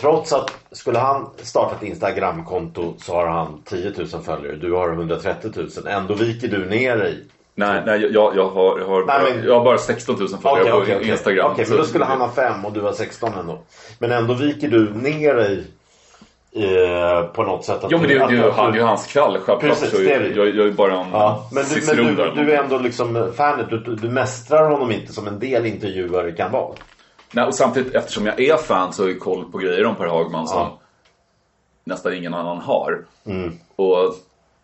[0.00, 4.56] trots att skulle han starta ett Instagramkonto så har han 10 000 följare.
[4.56, 5.68] Du har 130 000.
[5.86, 7.24] Ändå viker du ner dig.
[7.54, 10.60] Nej, nej jag, jag, har, jag, har, Nej, men- jag har bara 16 000 följare
[10.60, 11.10] Okej, på okej.
[11.10, 11.52] Instagram.
[11.52, 13.58] Okej, så- men då skulle han ha 5 och du har 16 ändå.
[13.98, 15.64] Men ändå viker du ner dig
[16.56, 17.84] eh, på något sätt.
[17.84, 19.32] Att Jo men det, du, det, att- han, det är ju hans kväll.
[19.32, 22.52] Självklart Precis, så jag, jag, jag är bara en Ja, men du, men du, du
[22.52, 23.70] är ändå liksom fanet.
[23.70, 26.74] Du, du, du mästrar honom inte som en del intervjuare kan vara.
[27.32, 30.06] Nej, och samtidigt eftersom jag är fan så har jag koll på grejer om Per
[30.06, 30.78] Hagman som Ja.
[31.84, 33.04] nästan ingen annan har.
[33.26, 33.52] Mm.
[33.76, 34.14] Och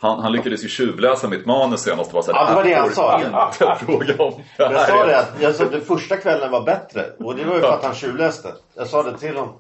[0.01, 2.75] han, han lyckades ju tjuvläsa mitt manus senast och var såhär, Ja, det var det
[2.75, 3.19] han sa.
[3.19, 4.33] du inte fråga om.
[4.57, 7.05] Det Jag sa det att jag sa att den första kvällen var bättre.
[7.19, 8.49] Och det var ju för att han tjuvläste.
[8.77, 9.55] Jag sa det till honom.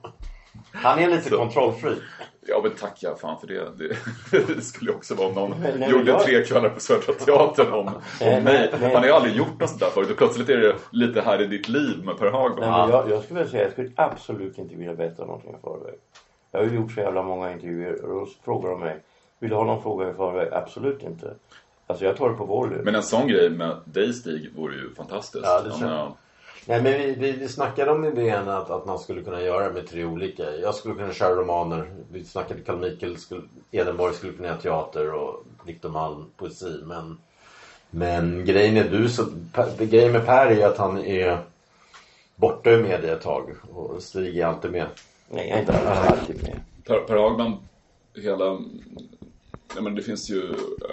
[0.72, 1.94] Han är lite kontrollfri.
[2.40, 3.70] Ja men tacka fan för det.
[3.78, 3.96] Det,
[4.54, 7.72] det skulle ju också vara om någon nej, gjorde jag- tre kvällar på Södra Teatern
[7.72, 7.84] om,
[8.20, 8.52] Nej, om mig.
[8.54, 8.92] nej, nej.
[8.92, 11.42] Han har ju aldrig gjort något sånt där förut och plötsligt är det lite här
[11.42, 12.88] i ditt liv med Per Hagman.
[12.88, 15.94] Nej, jag, jag skulle vilja säga jag skulle absolut inte vilja berätta någonting i förväg.
[16.50, 19.02] Jag har ju gjort så jävla många intervjuer och då frågar de mig
[19.38, 20.48] Vill du ha någon fråga i förväg?
[20.52, 21.34] Absolut inte.
[21.86, 22.78] Alltså jag tar det på volley.
[22.82, 25.44] Men en sån grej med dig Stig vore ju fantastiskt.
[25.44, 26.12] Ja, det menar,
[26.68, 29.74] Nej men vi, vi, vi snackade om idén att, att man skulle kunna göra det
[29.74, 30.42] med tre olika.
[30.56, 31.90] Jag skulle kunna köra romaner.
[32.12, 36.80] Vi snackade Carl Michael, skulle, Edenborg skulle kunna göra teater och Victor Malm poesi.
[36.84, 37.18] Men,
[37.90, 41.38] men grejen är du så, Per- grejen med Per är att han är
[42.36, 43.50] borta ur media ett tag.
[43.72, 44.86] Och Stig är alltid med.
[45.30, 46.60] Nej, jag är inte alltid med.
[46.84, 47.52] Per, per Hagman,
[48.14, 48.60] hela...
[49.74, 50.42] Ja, men det finns ju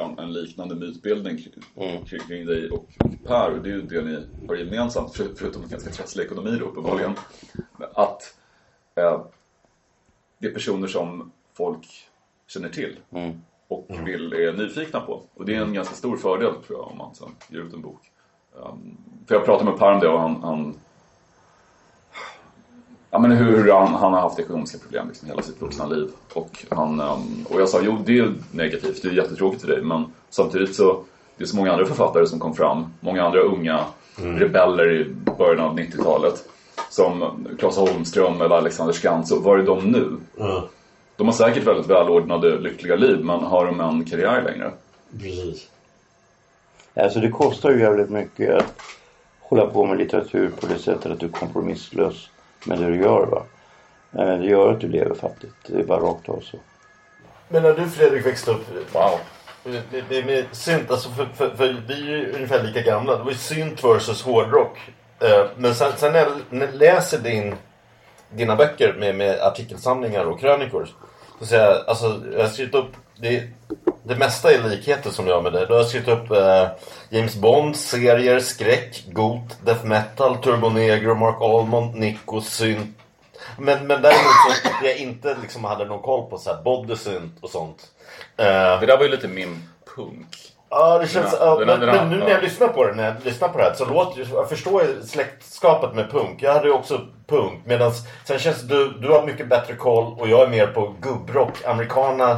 [0.02, 2.06] en, en liknande mytbildning kring, Mm.
[2.06, 2.86] kring, dig och
[3.28, 3.52] Per.
[3.52, 6.66] Och det är ju det ni har gemensamt, för, förutom en ganska trasslig ekonomi då
[6.66, 7.14] uppenbarligen.
[7.94, 8.36] Att
[8.96, 9.22] eh,
[10.38, 11.88] det är personer som folk
[12.48, 13.00] känner till.
[13.12, 13.42] Mm.
[13.68, 15.24] och vill, är nyfikna på.
[15.34, 17.82] Och det är en ganska stor fördel tror jag om man sen ger ut en
[17.82, 18.12] bok.
[18.54, 20.76] Um, för jag pratade med Per om det och han, han
[23.10, 26.10] Ja, men hur han, han har haft ekonomiska problem liksom hela sitt vuxna liv.
[26.34, 29.82] Och, han, um, och jag sa, jo det är negativt, det är jättetråkigt för dig.
[29.82, 31.04] Men samtidigt så,
[31.38, 32.86] det är så många andra författare som kom fram.
[33.00, 33.86] Många andra unga
[34.18, 35.06] rebeller i
[35.38, 36.44] början av 90-talet.
[36.90, 39.32] Som Claes Holmström eller Alexander Skantz.
[39.32, 40.18] Och var är de nu?
[41.16, 43.20] De har säkert väldigt välordnade, lyckliga liv.
[43.24, 44.72] Men har de en karriär längre?
[45.20, 45.68] Precis.
[46.94, 48.74] Alltså det kostar ju jävligt mycket att
[49.40, 52.30] hålla på med litteratur på det sättet att du är kompromisslös
[52.66, 53.26] med det du gör.
[53.26, 53.44] Va?
[54.24, 55.56] Eh, Det gör att du lever fattigt.
[55.68, 56.58] Det är bara rakt av så.
[57.50, 59.20] Men när du Fredrik växte upp, wow.
[59.66, 63.18] Det, det med synt, alltså för, för, för vi är ju ungefär lika gamla.
[63.18, 64.78] Det var ju synt versus hårdrock.
[65.20, 67.56] Eh, men sen, sen när jag när jag läser din,
[68.30, 70.88] dina böcker med, med artikelsamlingar och krönikor.
[71.40, 73.44] Så säger jag, alltså jag har skrivit upp, det,
[74.04, 75.66] det mesta är likheter som jag har med det.
[75.66, 76.68] Du har skrivit upp eh,
[77.10, 82.98] James Bond, serier, skräck, got, death metal, Turbo Negro, Mark Almond, Nico, synt.
[83.58, 87.38] Men, men däremot så att jag inte liksom hade någon koll på så här bodysynt
[87.42, 87.82] och sånt.
[88.38, 90.28] Eh, Det där var ju lite min punk.
[90.70, 91.36] Ja, det känns...
[91.40, 93.74] Ja, men, men nu när jag lyssnar på det, när jag lyssnar på det här
[93.74, 96.42] så låter jag förstår ju släktskapet med punk.
[96.42, 97.62] Jag hade ju också punk.
[97.66, 97.92] Medan
[98.26, 101.66] sen känns det, du, du har mycket bättre koll och jag är mer på gubbrock,
[101.66, 102.38] americana.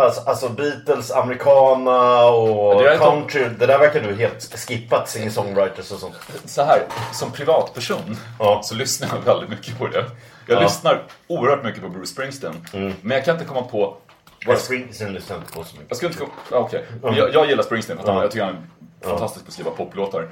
[0.00, 3.48] Alltså, alltså Beatles, americana och det country.
[3.58, 6.14] Det där verkar du helt skippat, singer-songwriters och sånt.
[6.44, 6.82] Så här,
[7.12, 8.60] som privatperson Ja.
[8.64, 10.04] så lyssnar jag väldigt mycket på det.
[10.46, 12.66] Jag lyssnar oerhört mycket på Bruce Springsteen.
[12.72, 13.96] Men jag kan inte komma på...
[14.46, 15.86] Vad Springsteen lyssnar inte på så mycket.
[15.88, 16.32] Jag skulle inte komma...
[16.50, 16.84] ja, Okej.
[17.02, 17.98] Men Jag, jag gillar Springsteen.
[17.98, 18.66] För att han, jag tycker han
[19.02, 20.28] är fantastisk på att skriva poplåtar.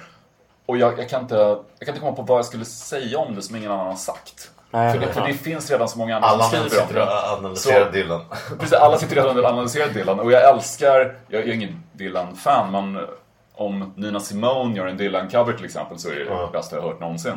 [0.67, 3.35] Och jag, jag, kan inte, jag kan inte komma på vad jag skulle säga om
[3.35, 4.51] det som ingen annan har sagt.
[4.71, 6.95] Nej, för, det, för det finns redan så många andra Alla som skriver om sitter
[6.95, 7.03] det.
[7.07, 8.21] och analyserar Så- Dylan.
[8.59, 13.07] Precis, alla sitter redan och analyserar Dylan och jag älskar, jag är ingen Dylan-fan men
[13.55, 16.89] om Nina Simone gör en Dylan-cover till exempel så är det det bästa jag har
[16.91, 17.35] hört någonsin.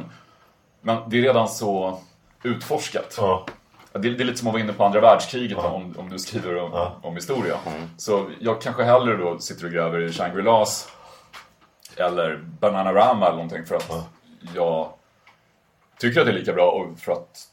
[0.82, 2.00] Men det är redan så
[2.44, 3.16] utforskat.
[3.18, 3.46] Ja.
[3.94, 6.58] Det, det är lite som att vara inne på andra världskriget om, om du skriver
[6.58, 7.56] om, om historia.
[7.98, 10.88] Så jag kanske hellre då sitter och gräver i Shangri-Las
[11.98, 13.92] eller Bananarama eller någonting för att
[14.56, 14.90] jag
[16.02, 17.48] tycker att det är lika bra och för att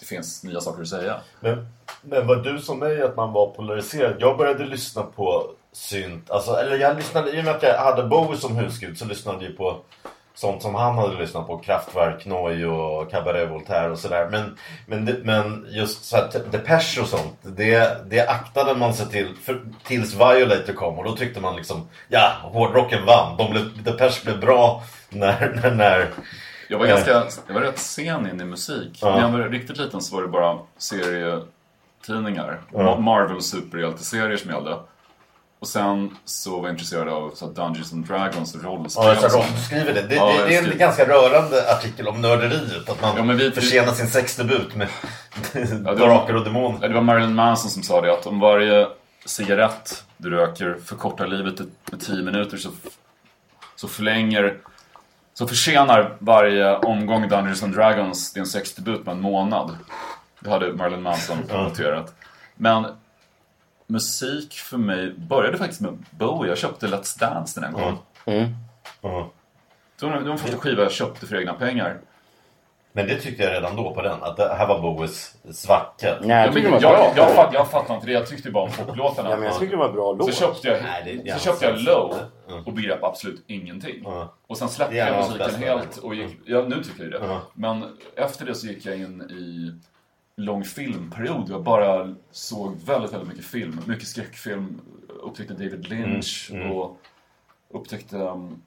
[0.00, 1.20] det finns nya saker att säga.
[1.40, 1.66] Men,
[2.02, 4.16] men var du som mig att man var polariserad?
[4.18, 6.30] Jag började lyssna på synt.
[6.30, 9.44] Alltså, eller jag lyssnade, i och med att jag hade Bowie som husgud så lyssnade
[9.44, 9.80] jag på
[10.34, 11.58] sånt som han hade lyssnat på.
[11.58, 14.28] Kraftwerk, Noi och Cabaret Voltaire och sådär.
[14.30, 17.38] Men, men, men just så här, Depeche och sånt.
[17.42, 20.98] Det, det aktade man sig till för, tills Violator kom.
[20.98, 23.36] Och då tyckte man liksom, ja, hårdrocken vann.
[23.36, 26.08] De blev, Depeche blev bra när, när, när
[26.68, 26.90] jag var, Eh.
[26.90, 27.10] ganska,
[27.46, 28.98] jag var rätt sen in i musik.
[29.02, 29.14] Ja.
[29.14, 32.60] När jag var riktigt liten så var det bara serietidningar.
[32.72, 34.78] Ma- Marvel superhjälteserier som gällde.
[35.58, 39.04] Och sen så var jag intresserad av så Dungeons and Dragons rollspel.
[39.04, 39.44] Ja, och så sånt.
[39.50, 40.02] Ron skriver det.
[40.02, 42.90] Det, Ja, det, jag det är en ganska rörande artikel om nörderiet.
[42.90, 44.88] Att man Ja, vi- försenar sin sexdebut med
[45.82, 46.78] var- drakar och demoner.
[46.82, 48.88] Ja, Det var Marilyn Manson som sa det att om varje
[49.26, 52.68] cigarett du röker förkortar livet med 10 minuter så,
[53.76, 54.56] så förlänger
[55.34, 59.76] så försenar varje omgång Dungeons and Dragons din sexdebut med en månad.
[60.40, 62.14] Det hade Marilyn Manson noterat.
[62.54, 62.86] Men
[63.86, 66.50] musik för mig började faktiskt med Bowie.
[66.50, 67.98] Jag köpte Let's Dance den här gången.
[69.02, 69.30] Ja.
[70.00, 71.98] Det var den första skiva jag köpte för egna pengar.
[72.92, 74.22] Men det tyckte jag redan då på den.
[74.22, 76.18] Att det här var Bowies svacka.
[76.22, 78.12] Nej, jag Jag, jag, fatt, jag fattar inte det.
[78.12, 79.30] Jag tyckte bara om poplåtarna.
[79.30, 80.34] Ja, men jag tycker det var en bra låt.
[80.34, 81.80] Så köpte jag, Nej, det så köpte jag.
[81.80, 82.14] Low
[82.48, 82.64] Mm.
[82.64, 84.06] och begrep absolut ingenting.
[84.06, 84.26] Mm.
[84.46, 87.18] Och sen släppte jag musiken helt och gick, ja nu tycker jag det.
[87.18, 87.38] Mm.
[87.54, 89.72] Men efter det så gick jag in i
[90.36, 91.48] lång filmperiod.
[91.50, 93.80] Jag bara såg väldigt, väldigt mycket film.
[93.86, 94.80] Mycket skräckfilm.
[95.22, 96.96] Upptäckte David Lynch Mm, och
[97.70, 98.62] upptäckte um,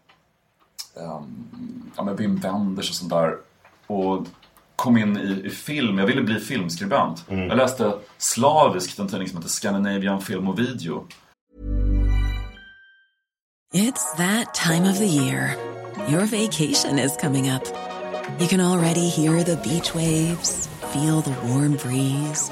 [0.94, 3.38] um, ja, men Wim Wenders och sånt där.
[3.88, 4.28] Och
[4.76, 5.98] kom in i, i film.
[5.98, 7.26] Jag ville bli filmskribent.
[7.30, 7.48] Mm.
[7.48, 11.08] Jag läste slaviskt en tidning som heter Scandinavian Film och Video.
[13.74, 15.58] It's that time of the year.
[16.08, 17.63] Your vacation is coming up.
[18.39, 22.52] You can already hear the beach waves, feel the warm breeze,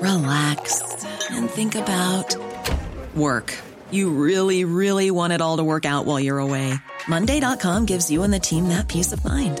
[0.00, 0.82] relax,
[1.30, 2.36] and think about
[3.14, 3.58] work.
[3.90, 6.74] You really, really want it all to work out while you're away.
[7.08, 9.60] Monday.com gives you and the team that peace of mind.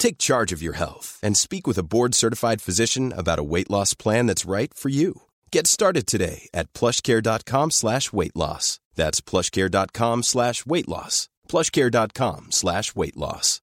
[0.00, 3.92] Take charge of your health and speak with a board-certified physician about a weight loss
[3.94, 5.12] plan that's right for you.
[5.52, 8.80] Get started today at plushcare.com slash weight loss.
[8.96, 11.28] That's plushcare.com slash weight loss.
[11.48, 13.60] plushcare.com slash weight loss.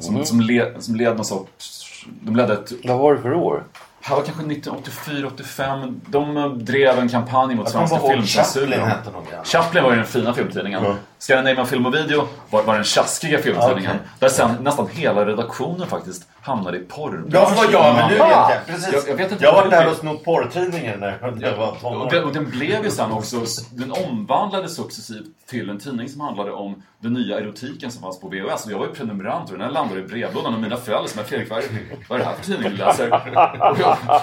[0.00, 1.84] Som, som, led, som led någon sorts...
[2.22, 2.72] De ledde ett...
[2.84, 3.64] Vad var det för år?
[4.04, 6.00] Det var kanske 1984-85.
[6.06, 8.88] De drev en kampanj mot svenska ihåg Chaplin filmcensuren.
[8.88, 9.44] hette någon.
[9.44, 10.84] Chaplin var ju den fina filmtidningen.
[10.84, 10.96] Ja.
[11.18, 13.90] Scandinavian Film och Video var, var den tjaskiga filmtidningen.
[13.90, 14.08] Okej.
[14.18, 17.24] Där sen nästan hela redaktionen faktiskt hamnade i porr.
[17.30, 18.50] Ja, vad jag, men nu vet jag.
[18.66, 18.92] Precis.
[18.92, 21.72] Jag- jag vet inte jag var det där och snott porrtidningen när jag var Och
[21.72, 22.24] den, tonåring.
[22.24, 23.36] och den blev ju sen också,
[23.70, 28.28] den omvandlades successivt till en tidning som handlade om den nya erotiken som fanns på
[28.28, 28.66] VHS.
[28.66, 31.20] Och jag var ju prenumerant och den här landade i brevlådan och mina föräldrar som
[31.20, 31.64] är Fredrik, vad är,
[32.08, 33.08] vad är det här för tidning du läser?
[33.08, 33.96] Jag,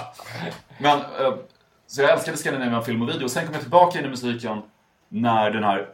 [0.78, 1.34] men, eh,
[1.86, 3.24] så jag älskade Scandinavian film och video.
[3.24, 4.62] Och sen kom jag tillbaka in i musiken
[5.08, 5.86] när den här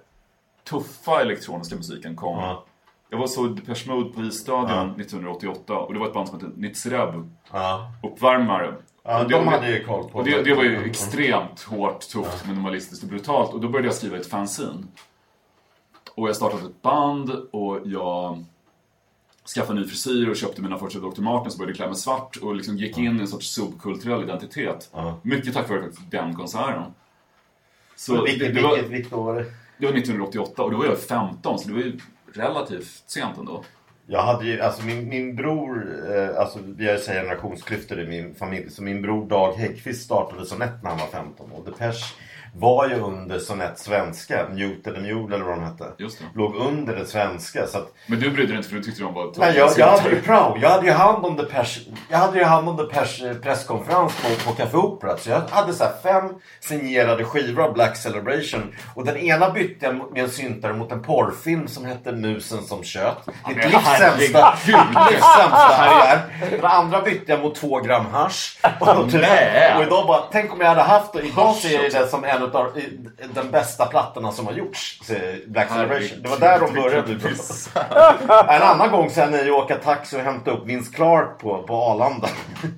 [0.72, 2.38] tuffa elektroniska musiken kom.
[2.38, 2.64] Ja.
[3.10, 6.52] Jag var så Depeche Mode på Isstadion 1988 och det var ett band som hette
[6.56, 7.92] Nitzreb, Ja.
[8.02, 8.74] uppvärmare.
[9.04, 12.46] Ja, de det- hade ju koll på och det, det var ju extremt hårt, tufft,
[12.46, 13.52] minimalistiskt och brutalt.
[13.54, 14.84] Och då började jag skriva ett fanzine.
[16.14, 18.44] Och jag startade ett band och jag
[19.54, 21.20] skaffade ny frisyr och köpte mina första Dr.
[21.22, 24.90] Martens och började klä mig svart och liksom gick in i en sorts subkulturell identitet.
[25.22, 26.82] Mycket tack vare den konserten.
[27.96, 29.46] Så det, Vilket, det, var, vilket, vilket år?
[29.82, 31.98] Det var 1988 och då var jag 15 så det var ju
[32.34, 33.64] relativt sent ändå.
[34.06, 38.00] Jag hade ju, alltså min, min bror, eh, alltså vi har ju så här generationsklyftor
[38.00, 38.70] i min familj.
[38.70, 41.52] Så min bror Dag Häggkvist startade Sonett när han var 15.
[41.52, 42.14] Och Depeche
[42.54, 45.84] var ju under Sonett svenska, Mute the Mule eller vad de hette.
[45.98, 46.24] Just det.
[46.34, 47.66] Låg under det svenska.
[47.66, 49.86] Så att, Men du brydde dig inte för du tyckte de var nej, jag, jag
[49.86, 50.58] hade ju prao.
[50.62, 54.50] Jag hade ju hand om Depeche, jag hade ju hand om Depeche eh, presskonferens på,
[54.50, 55.16] på Café Opera.
[55.16, 56.24] Så jag hade så här fem
[56.60, 58.74] signerade skivor av Black Celebration.
[58.94, 62.78] Och den ena bytte jag med en syntare mot en porrfilm som hette Musen som.
[62.78, 66.20] Mitt men livs sämsta, livs sämsta karriär.
[66.50, 68.60] Den andra bytte jag mot två gram hasch.
[68.80, 69.76] Och, Nej.
[69.76, 71.22] och idag bara, tänk om jag hade haft det.
[71.22, 72.80] Idag ser jag det som en av
[73.34, 75.00] den bästa plattorna som har gjorts.
[75.46, 76.22] Black Celebration.
[76.22, 77.18] Det var där de började.
[78.54, 81.74] En annan gång sen när jag åka taxi och hämta upp Vince Clark på, på
[81.74, 82.28] Arlanda.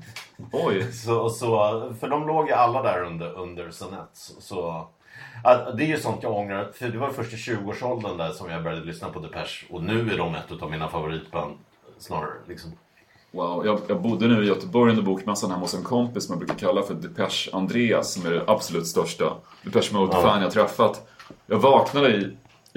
[0.52, 0.92] Oj.
[0.92, 4.10] Så, så, för de låg ju alla där under, under Sonett.
[4.12, 4.88] Så, så,
[5.76, 6.70] det är ju sånt jag ångrar.
[6.74, 9.66] För det var först i 20-årsåldern där som jag började lyssna på Depeche.
[9.70, 11.58] Och nu är de ett av mina favoritband.
[11.98, 12.72] Snarare liksom.
[13.34, 16.38] Wow, jag, jag bodde nu i Göteborg under bokmässan hemma hos en kompis som jag
[16.38, 21.08] brukar kalla för Depeche Andreas som är det absolut största Depeche Mode-fan jag träffat.
[21.46, 22.20] Jag vaknade i,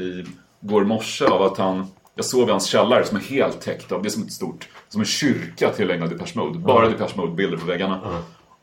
[0.01, 0.25] i
[0.59, 4.01] går morse av att han jag sov i hans källare som är helt täckt av,
[4.01, 6.59] det är som ett stort, som en kyrka tillägnad Depeche Mode.
[6.59, 7.99] Bara Depeche Mode-bilder på väggarna.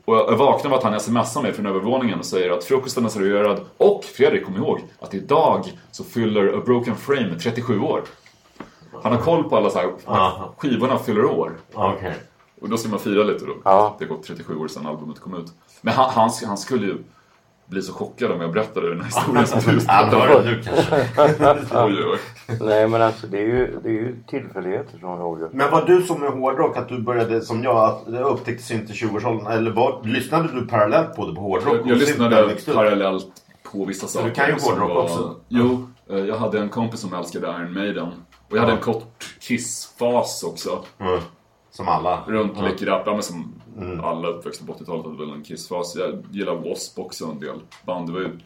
[0.05, 3.09] Och jag vaknade av att han smsar mig från övervåningen och säger att frukosten är
[3.09, 8.03] serverad och Fredrik, kom ihåg att idag så fyller A Broken Frame 37 år.
[9.03, 9.93] Han har koll på alla så här,
[10.57, 11.53] skivorna fyller år.
[11.75, 12.15] Okej.
[12.61, 13.53] Och då ska man fira lite då.
[13.65, 13.97] Ja.
[13.99, 15.53] Det har gått 37 år sedan albumet kom ut.
[15.81, 16.97] Men han, han, han skulle ju
[17.67, 20.51] bli så chockad om jag berättade den här historien som du berättade.
[20.51, 21.07] du kanske.
[21.85, 22.19] Oj, oj.
[22.61, 25.49] Nej men alltså det är ju, det är ju tillfälligheter som avgör.
[25.53, 28.93] Men var du som med hårdrock att du började som jag att det upptäcktes inte
[28.93, 29.47] i 20-årsåldern?
[29.47, 31.75] Eller var, lyssnade du parallellt på det på hårdrock?
[31.75, 33.27] Jag, jag lyssnade parallellt
[33.73, 34.29] på vissa saker.
[34.29, 35.37] du kan ju hårdrock var- också.
[35.49, 38.09] Jo, jag hade en kompis som älskade Iron Maiden.
[38.51, 40.85] Och jag hade en kort Kiss-fas också.
[40.99, 41.21] Mm.
[41.71, 42.25] Som alla.
[42.27, 42.63] Runt Ja.
[42.69, 44.01] Lick ja, men som Mm.
[44.05, 45.97] alla uppväxta på 80-talet hade väl en Kiss-fas.
[45.97, 47.03] Jag gillar W.A.S.P.
[47.03, 48.09] också en del band.
[48.09, 48.39] Det var ju...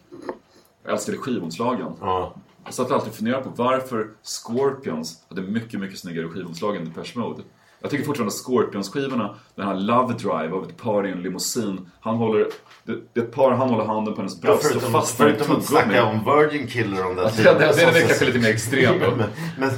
[0.85, 1.92] Jag älskade skivomslagen.
[2.01, 2.35] Ja.
[2.64, 7.12] Jag satt alltid och funderade på varför Scorpions hade mycket, mycket snyggare skivomslag än Depeche
[7.18, 7.42] Mode.
[7.81, 11.91] Jag tycker fortfarande Scorpions-skivorna, den här Love Drive av ett par i en limousin.
[12.01, 12.47] Han håller,
[12.85, 15.29] det, det är ett par, han håller handen på hennes Ja, bröst och förutom, fastnar
[15.29, 15.85] i förutom att tuggummi.
[15.85, 18.99] snacka om Virgin Killer om den Ja, det, det, det är kanske lite mer extrem
[18.99, 19.07] då.
[19.17, 19.71] men, men,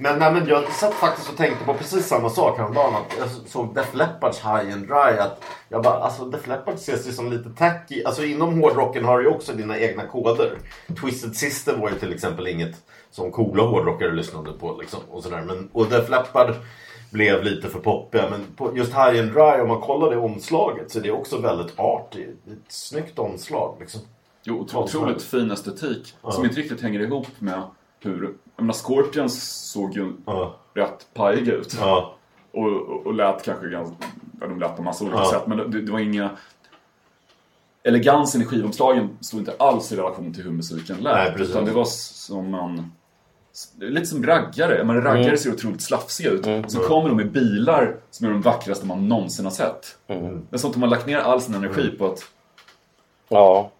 [0.00, 2.94] men, nej, men jag satt faktiskt och tänkte på precis samma sak häromdagen.
[2.94, 5.18] Att jag såg Def Leppards High and Dry.
[5.18, 8.02] Att jag bara, alltså Def Leppard ses ju som lite tacky.
[8.04, 10.58] Alltså inom hårdrocken har du ju också dina egna koder.
[11.00, 12.76] Twisted Sister var ju till exempel inget
[13.10, 14.76] som coola hårdrockare lyssnade på.
[14.80, 15.42] Liksom, och, sådär.
[15.46, 16.54] Men, och Def Leppard
[17.10, 18.30] blev lite för poppiga.
[18.30, 21.40] Men på just High and Dry, om man kollar det omslaget så är det också
[21.40, 22.22] väldigt arty.
[22.22, 23.76] Ett snyggt omslag.
[23.80, 24.00] Liksom.
[24.44, 26.30] Jo, otro- otroligt fin estetik Ja.
[26.32, 27.62] som inte riktigt hänger ihop med
[28.00, 28.22] hur...
[28.56, 29.42] Jag menar, Scorpions
[29.72, 30.54] såg ju Ja.
[30.74, 31.76] rätt pajiga ut.
[31.80, 32.14] Ja.
[32.52, 33.96] Och, och, och lät kanske ganska...
[34.40, 36.30] Ja, de lät på massa olika sätt, men det, det var inga...
[37.82, 41.36] Elegansen i skivomslagen stod inte alls i relation till hur musiken lät.
[41.38, 42.92] Nej, utan det var som man
[43.80, 44.84] lite som raggare.
[44.84, 45.36] Men raggare Mm.
[45.36, 46.46] ser otroligt slafsiga ut.
[46.64, 49.96] Och så kommer de i bilar som är de vackraste man någonsin har sett.
[50.08, 50.46] Mm.
[50.50, 52.20] Det är sånt de har lagt ner all sin energi på att,
[53.28, 53.70] Ja.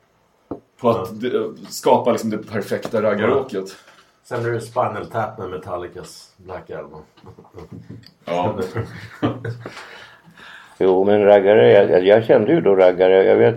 [0.80, 3.76] på att det- skapa liksom det perfekta raggaråket.
[4.24, 7.00] Sen är det Spinal Tap med Metallicas Black Album.
[8.24, 8.58] Ja.
[10.78, 13.24] Jo, men raggare, jag, jag kände ju då raggare.
[13.24, 13.54] Jag vet,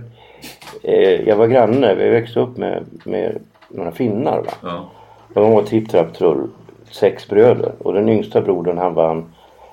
[0.84, 4.52] eh, jag var granne, vi växte upp med, med några finnar va.
[4.62, 4.92] Ja.
[5.34, 6.48] De var tripp, trapp, trull,
[6.92, 7.72] sex bröder.
[7.80, 9.26] Och den yngsta brodern han vann,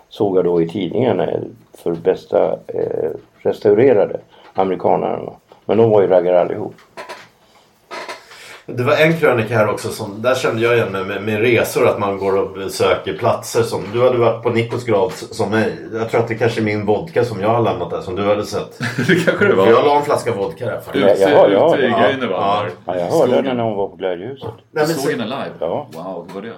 [0.08, 1.40] såg jag då i tidningarna eh,
[1.74, 4.20] för bästa eh, restaurerade
[4.54, 5.32] amerikanerna.
[5.64, 6.74] Men de var ju raggare allihop.
[8.70, 11.88] Det var en krönika här också som, där kände jag igen med, med, med resor
[11.88, 15.76] att man går och besöker platser som, du hade varit på Nikos grav som mig.
[15.92, 18.22] Jag tror att det kanske är min vodka som jag har lämnat där som du
[18.22, 18.78] hade sett.
[19.08, 19.82] Det kanske det För jag var.
[19.84, 21.06] la en flaska vodka där faktiskt.
[21.06, 22.00] Ja, Ute, jaha, ja, ute i ja.
[22.00, 22.36] grejerna va?
[22.86, 22.92] Ja.
[22.94, 24.48] Ja, jag hörde den när hon var på Glädjehuset.
[24.48, 25.50] Nej, Du men såg så, henne live?
[25.60, 25.88] Ja.
[25.92, 26.52] Wow, hur var det?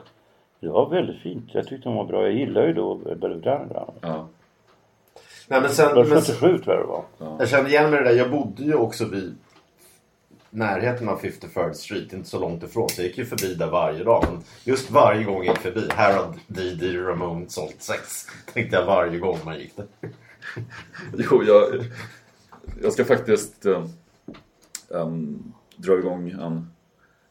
[0.61, 1.45] Det var väldigt fint.
[1.53, 2.23] Jag tyckte hon var bra.
[2.23, 3.95] Jag gillar ju då Belgrano.
[4.01, 4.27] Ja.
[5.49, 7.37] nej, men sen, Det var men, 77 tror jag det var.
[7.39, 8.17] jag kände igen mig det där.
[8.17, 9.37] Jag bodde ju också vid
[10.51, 12.88] närheten av 53rd Street, inte så långt ifrån.
[12.88, 14.24] Så jag gick ju förbi där varje dag.
[14.30, 16.98] Men just varje gång jag gick förbi, här har D.D.
[16.98, 18.26] Ramone sålt sex.
[18.53, 19.86] Tänkte jag varje gång man gick där.
[21.18, 21.84] Jo, jag,
[22.82, 23.66] jag ska faktiskt
[24.88, 26.70] um, dra igång en,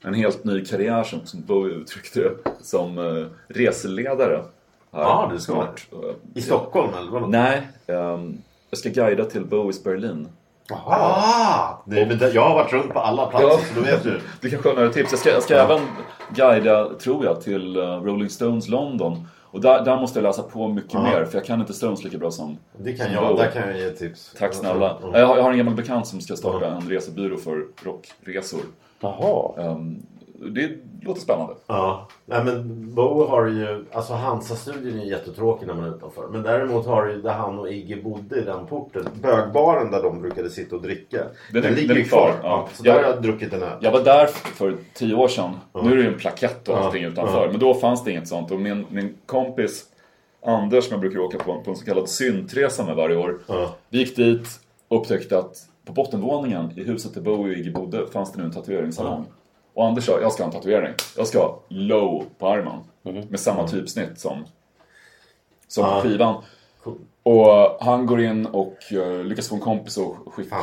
[0.01, 4.43] en helt ny karriär som, som Bowie uttryckte det, som uh, reseledare.
[4.91, 5.87] Här Ja, det ska snart.
[5.93, 7.27] Uh, I Stockholm eller vadå?
[7.27, 10.27] Nej, um, jag ska guida till Bowies Berlin.
[10.75, 13.57] Ah, men det, jag har varit runt på alla platser Ja.
[13.57, 14.21] så då vet du.
[14.41, 15.11] Du kanske har några tips.
[15.11, 15.79] Jag ska, jag ska även
[16.35, 19.27] guida, tror jag, till uh, Rolling Stones London.
[19.51, 21.01] Och där, där måste jag läsa på mycket Ja.
[21.01, 23.43] mer, för jag kan inte Stones lika bra som Det kan som jag, Bowie.
[23.43, 24.35] där kan jag ge tips.
[24.39, 24.97] Tack snälla.
[25.03, 25.13] Mm.
[25.19, 28.59] Jag, har, jag har en gammal bekant som ska starta en resebyrå för rockresor.
[28.99, 29.51] Jaha.
[29.57, 30.05] Um,
[30.41, 30.69] det
[31.01, 31.53] låter spännande.
[31.67, 36.27] Ja, nej men Bo har ju, alltså Hansa-studien är jättetråkig när man är utanför.
[36.27, 40.21] Men däremot har ju där han och Iggy bodde i den porten, bögbaren där de
[40.21, 41.17] brukade sitta och dricka.
[41.53, 42.31] Den, är- ligger den kvar.
[42.31, 42.67] kvar, ja.
[42.73, 43.77] Så Jag- där har jag druckit den här.
[43.81, 45.51] Jag var där för tio år sedan.
[45.83, 46.79] Nu är det ju en plakett och Ja.
[46.79, 47.47] allting utanför.
[47.51, 48.51] Men då fanns det inget sånt.
[48.51, 49.85] Och min, min kompis
[50.45, 53.39] Anders som jag brukar åka på, på en så kallad syntresa med varje år.
[53.47, 53.75] Ja.
[53.89, 54.47] Vi gick dit
[54.87, 58.45] och upptäckte att på bottenvåningen i huset där Bowie och Iggy bodde fanns det nu
[58.45, 59.25] en tatueringssalong.
[59.79, 60.93] Och Anders sa, jag ska ha en tatuering.
[61.17, 62.79] Jag ska ha low på armen.
[63.29, 64.45] Med samma typsnitt som,
[65.67, 66.01] som Ja.
[66.01, 66.43] på skivan.
[67.23, 70.55] Och han går in och uh, lyckas få en kompis att skicka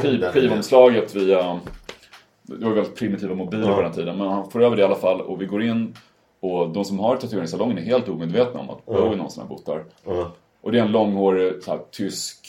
[0.00, 1.60] skiv, skivomslaget via...
[2.42, 3.76] Det var väldigt primitiva mobiler Ja.
[3.76, 4.18] på den tiden.
[4.18, 5.96] Men han får över det i alla fall och vi går in
[6.40, 9.84] och de som har tatueringssalongen är helt omedvetna om att Bowie någonsin har bott där.
[10.04, 10.32] Ja.
[10.60, 12.46] Och det är en långhårig så här, tysk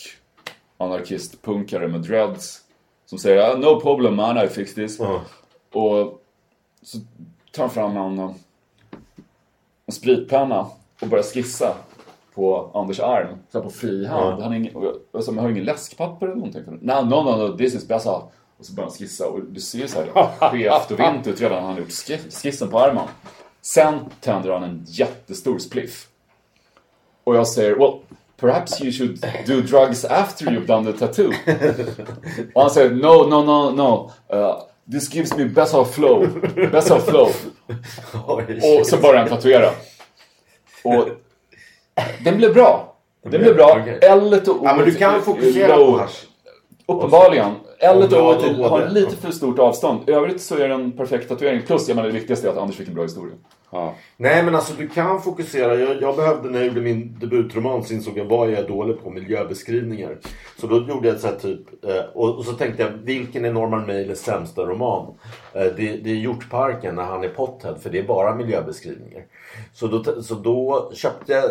[0.77, 2.61] anarkistpunkare med dreads.
[3.05, 4.99] Som säger "Ah, No problem man, I fix this.
[4.99, 5.21] Ja.
[5.75, 6.21] Och
[6.81, 6.97] så
[7.51, 8.19] tar han fram en,
[9.85, 10.67] en spritpenna
[11.01, 11.75] och börjar skissa
[12.35, 13.37] på Anders arm.
[13.51, 14.39] Så på fri hand.
[14.39, 14.43] Ja.
[14.43, 16.63] Han, är ingen, och jag, men har ingen läskpapper eller någonting?
[16.81, 18.21] No, no, no, no, this is better.
[18.57, 21.61] Och så börjar han skissa och du ser så här skevt och vint ut redan
[21.61, 23.07] när han gjort ski- skissen på armen.
[23.61, 26.07] Sen tänder han en jättestor spliff.
[27.23, 27.99] Och jag säger, well,
[28.37, 31.31] perhaps you should do drugs after you've done the tattoo.
[32.55, 34.11] Och han säger, no, no, no, no.
[34.37, 34.61] Uh,
[34.91, 36.27] this gives me better flow.
[36.71, 37.29] Better flow.
[38.27, 39.69] Oj, Och så börjar han tatuera.
[40.83, 41.07] Och
[42.23, 42.95] den blev bra.
[43.23, 43.77] Den blev bra.
[43.81, 43.99] Okej.
[44.01, 44.61] L och O.
[44.63, 46.25] Ja, men du kan fokusera på hasch.
[46.87, 47.51] Uppenbarligen.
[47.79, 50.09] L och Och O blad och har lite för stort avstånd.
[50.09, 51.61] I övrigt så är det en perfekt tatuering.
[51.61, 53.35] Plus, jag menar, det viktigaste är att Anders fick en bra historia.
[53.71, 53.93] Ja.
[54.17, 55.75] Nej men alltså du kan fokusera.
[55.75, 59.03] Jag, jag behövde när jag gjorde min debutroman så insåg jag vad jag är dålig
[59.03, 60.17] på miljöbeskrivningar.
[60.59, 63.53] Så då gjorde jag så här typ eh, och, och så tänkte jag vilken är
[63.53, 65.13] Norman Mailers sämsta roman?
[65.53, 69.23] Eh, det, det är Hjortparken när han är pothead för det är bara miljöbeskrivningar.
[69.73, 71.43] Så då, så då köpte jag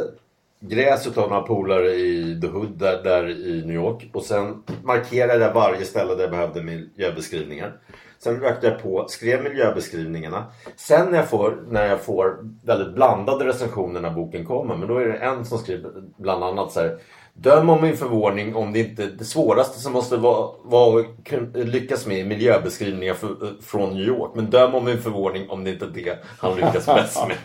[0.69, 5.45] gräs utav några polare i The Hood där, där i New York och sen markerade
[5.45, 7.81] jag varje ställe där jag behövde miljöbeskrivningar.
[8.19, 10.47] Sen rökte jag på, skrev miljöbeskrivningarna.
[10.77, 14.77] Sen när jag, får, när jag får väldigt blandade recensioner när boken kommer.
[14.77, 16.99] Men då är det en som skriver bland annat så här.
[17.37, 21.07] Döm om min förvåning om det inte det svåraste som måste vara, vara att
[21.55, 24.31] lyckas med är miljöbeskrivningar för, från New York.
[24.35, 27.37] Men döm om min förvåning om det inte är det han lyckas bäst med.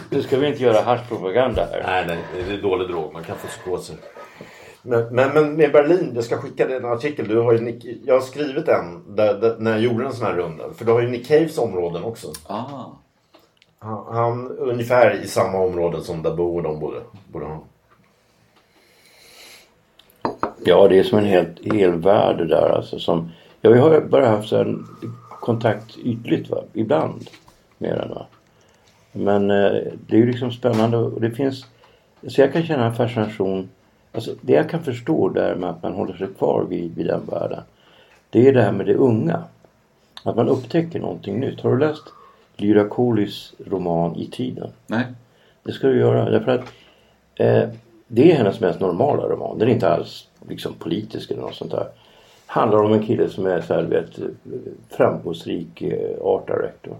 [0.10, 1.82] Nu ska vi inte göra haschpropaganda här.
[1.86, 3.12] nej, nej, det är dålig drog.
[3.12, 3.96] Man kan få psykoser.
[4.82, 7.28] Men, men, men med Berlin, jag ska skicka dig en artikel.
[7.28, 10.26] Du har ju Nick, jag har skrivit en där, där, när jag gjorde en sån
[10.26, 10.64] här runda.
[10.76, 12.32] För du har ju Nick Caves områden också.
[12.46, 12.66] Ah.
[13.78, 17.00] Han, han ungefär i samma områden som där Bo och de bodde.
[17.32, 17.60] bodde han.
[20.64, 22.98] Ja, det är som en helt hel värld det där alltså.
[22.98, 23.30] Som,
[23.60, 24.76] ja, vi har bara haft här
[25.40, 27.30] kontakt ytligt va, ibland
[27.78, 28.26] med den va.
[29.12, 29.72] Men eh,
[30.06, 31.66] det är ju liksom spännande och det finns...
[32.28, 33.68] Så jag kan känna en fascination.
[34.12, 37.20] Alltså det jag kan förstå där med att man håller sig kvar vid, vid den
[37.30, 37.62] världen.
[38.30, 39.42] Det är det här med det unga.
[40.22, 41.60] Att man upptäcker någonting nytt.
[41.60, 42.04] Har du läst
[42.56, 44.70] Lyra Kolis roman I tiden?
[44.86, 45.04] Nej.
[45.62, 46.30] Det ska du göra.
[46.30, 46.64] Därför att
[47.34, 47.68] eh,
[48.06, 49.58] det är hennes mest normala roman.
[49.58, 51.88] Den är inte alls liksom politisk eller något sånt där.
[52.46, 54.18] Handlar om en kille som är så här, vet,
[54.90, 56.96] framgångsrik eh, art director.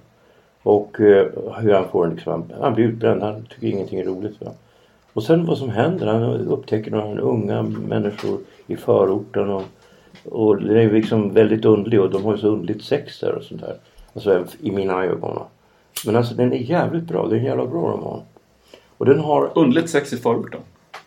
[0.62, 1.26] Och eh,
[1.56, 3.22] hur han får en liksom, han, han blir utbränd.
[3.22, 4.40] Han tycker ingenting är roligt.
[4.40, 4.50] Va?
[5.12, 6.06] Och sen vad som händer.
[6.06, 9.50] Han upptäcker några unga människor i förorten.
[9.50, 9.62] Och,
[10.24, 13.42] och det är liksom väldigt underligt och de har ju så underligt sex där och
[13.42, 13.76] sånt där.
[14.14, 15.42] Alltså i mina ögon.
[16.06, 17.26] Men alltså den är jävligt bra.
[17.28, 18.20] Det är en jävla bra roman.
[18.98, 19.50] Och den har...
[19.54, 20.60] Underligt sex i förorten.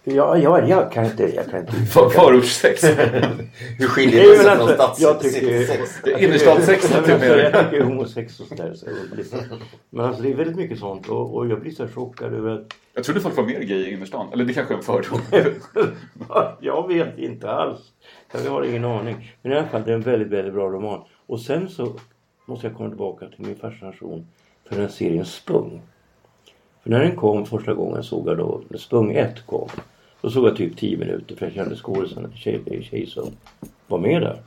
[0.04, 1.36] Ja, ja, jag kan inte...
[1.36, 2.84] Jag kan inte För, förortssex.
[3.78, 5.02] Hur skiljer det sig från alltså, stats...
[5.02, 6.14] jag tycker-.
[7.74, 8.74] Jag homosex och sådär.
[8.74, 8.86] Så
[9.90, 12.74] men alltså det är väldigt mycket sånt och, och jag blir så chockad över att
[12.94, 14.28] Jag trodde folk var mer gay i innerstan.
[14.34, 15.20] Eller det kanske är en fördom.
[16.60, 17.80] jag vet inte alls.
[18.32, 19.36] Jag har ingen aning.
[19.42, 21.04] Men i alla fall det är en väldigt, väldigt bra roman.
[21.28, 21.94] Och sen så
[22.46, 24.28] måste jag komma tillbaka till min fascination
[24.70, 25.82] för den serien Spung.
[26.84, 29.70] För när den kom första gången såg jag då, när Spung 1 kom.
[30.22, 33.32] Då såg jag typ 10 minuter för jag kände skådisen, en tjej, tjej som
[33.88, 34.42] var med där.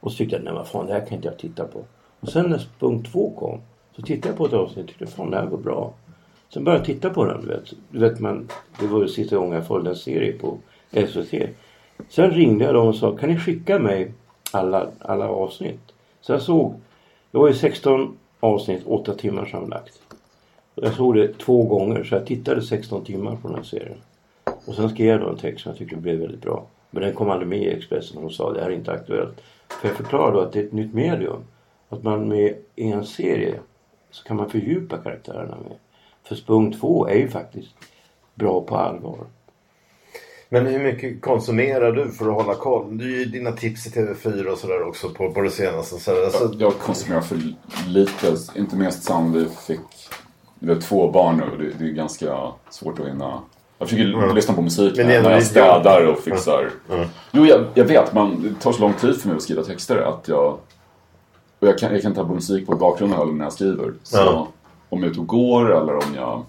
[0.00, 1.84] Och så tyckte jag, nej vad fan det här kan inte jag titta på.
[2.20, 3.60] Och sen när Spung 2 kom
[3.96, 5.92] så tittade jag på ett avsnitt och tyckte fan det här var bra.
[6.48, 7.72] Sen började jag titta på den, du vet.
[7.90, 8.48] Du vet man,
[8.80, 10.58] det var ju sista gången jag följde en serie på
[10.90, 11.34] SVT.
[12.08, 14.12] Sen ringde jag dem och sa, kan ni skicka mig
[14.50, 15.80] alla, alla avsnitt?
[16.20, 16.74] Så jag såg,
[17.30, 20.00] det var ju 16 avsnitt, 8 timmar sammanlagt.
[20.80, 23.98] Jag såg det två gånger så jag tittade 16 timmar på den här serien.
[24.64, 26.66] Och sen skrev jag då en text som jag tyckte blev väldigt bra.
[26.90, 29.40] Men den kom aldrig med i Expressen och de sa det här är inte aktuellt.
[29.68, 31.44] För jag förklarade då att det är ett nytt medium.
[31.88, 33.60] Att man med en serie
[34.10, 35.76] så kan man fördjupa karaktärerna med.
[36.24, 37.74] För Spung 2 är ju faktiskt
[38.34, 39.26] bra på allvar.
[40.48, 42.98] Men hur mycket konsumerar du för att hålla koll?
[42.98, 46.00] Du är ju dina tips i TV4 och sådär också på, på det senaste.
[46.00, 47.38] Så, alltså, Jag konsumerar för
[47.88, 48.36] lite.
[48.56, 49.80] Inte minst sen vi fick...
[50.58, 52.36] Vi har två barn och det, det är ganska
[52.70, 53.40] svårt att hinna...
[53.78, 56.70] Jag försöker lyssna på musik Men när jag städar och fixar.
[57.32, 58.12] Jo, jag, jag vet.
[58.14, 60.58] Men det tar så lång tid för mig att skriva texter att jag...
[61.58, 63.92] Och jag kan, jag kan ta på musik på bakgrunden när jag skriver.
[64.02, 64.48] Så Ja.
[64.88, 66.42] om jag är ute och går eller om jag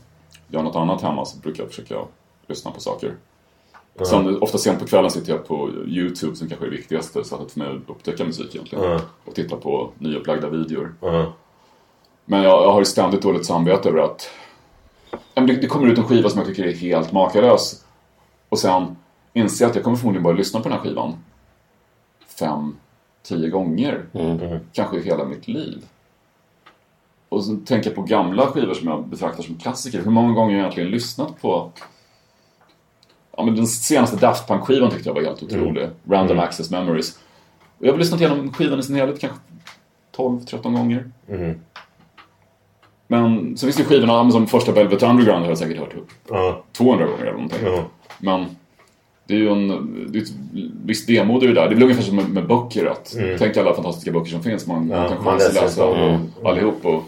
[0.48, 1.96] gör något annat hemma så brukar jag försöka
[2.48, 3.14] lyssna på saker.
[4.06, 7.52] Sen, ofta sent på kvällen sitter jag på Youtube som kanske är det viktigaste sättet
[7.52, 9.00] för mig att upptäcka musik egentligen.
[9.26, 10.94] Och titta på nyupplagda videor.
[12.30, 14.30] Men jag, jag har ju ständigt dåligt samvete över att
[15.34, 17.86] ja, det, det kommer ut en skiva som jag tycker är helt makalös.
[18.50, 18.98] Och sen
[19.34, 21.16] inser jag att jag kommer förmodligen bara lyssna på den här skivan
[22.40, 22.76] fem,
[23.24, 24.06] tio gånger.
[24.74, 25.86] Kanske i hela mitt liv.
[27.30, 30.02] Och så tänker jag på gamla skivor som jag betraktar som klassiker.
[30.04, 31.72] Hur många gånger har jag egentligen lyssnat på
[33.40, 35.90] Ja, men den senaste Daft Punk-skivan tyckte jag var helt otrolig.
[36.10, 37.20] Random Access Memories.
[37.78, 39.40] Och jag har lyssnat igenom skivan i sin helhet kanske
[40.16, 41.12] 12-13 gånger.
[43.08, 45.94] Men så finns det skivorna, ja, men som första Velvet Underground har jag säkert hört
[45.96, 46.64] upp Ja.
[46.72, 47.60] 200 gånger eller någonting.
[47.66, 47.84] Ja.
[48.20, 48.46] Men
[49.28, 49.68] det är ju en,
[50.12, 50.30] det är ett
[50.86, 51.62] visst demod i det där.
[51.62, 52.86] Det är väl ungefär som med, med böcker.
[52.86, 54.68] Att, Tänk alla fantastiska böcker som finns.
[54.68, 56.20] Man, man kan chansa läsa dem.
[56.44, 56.86] allihop.
[56.86, 57.04] Och,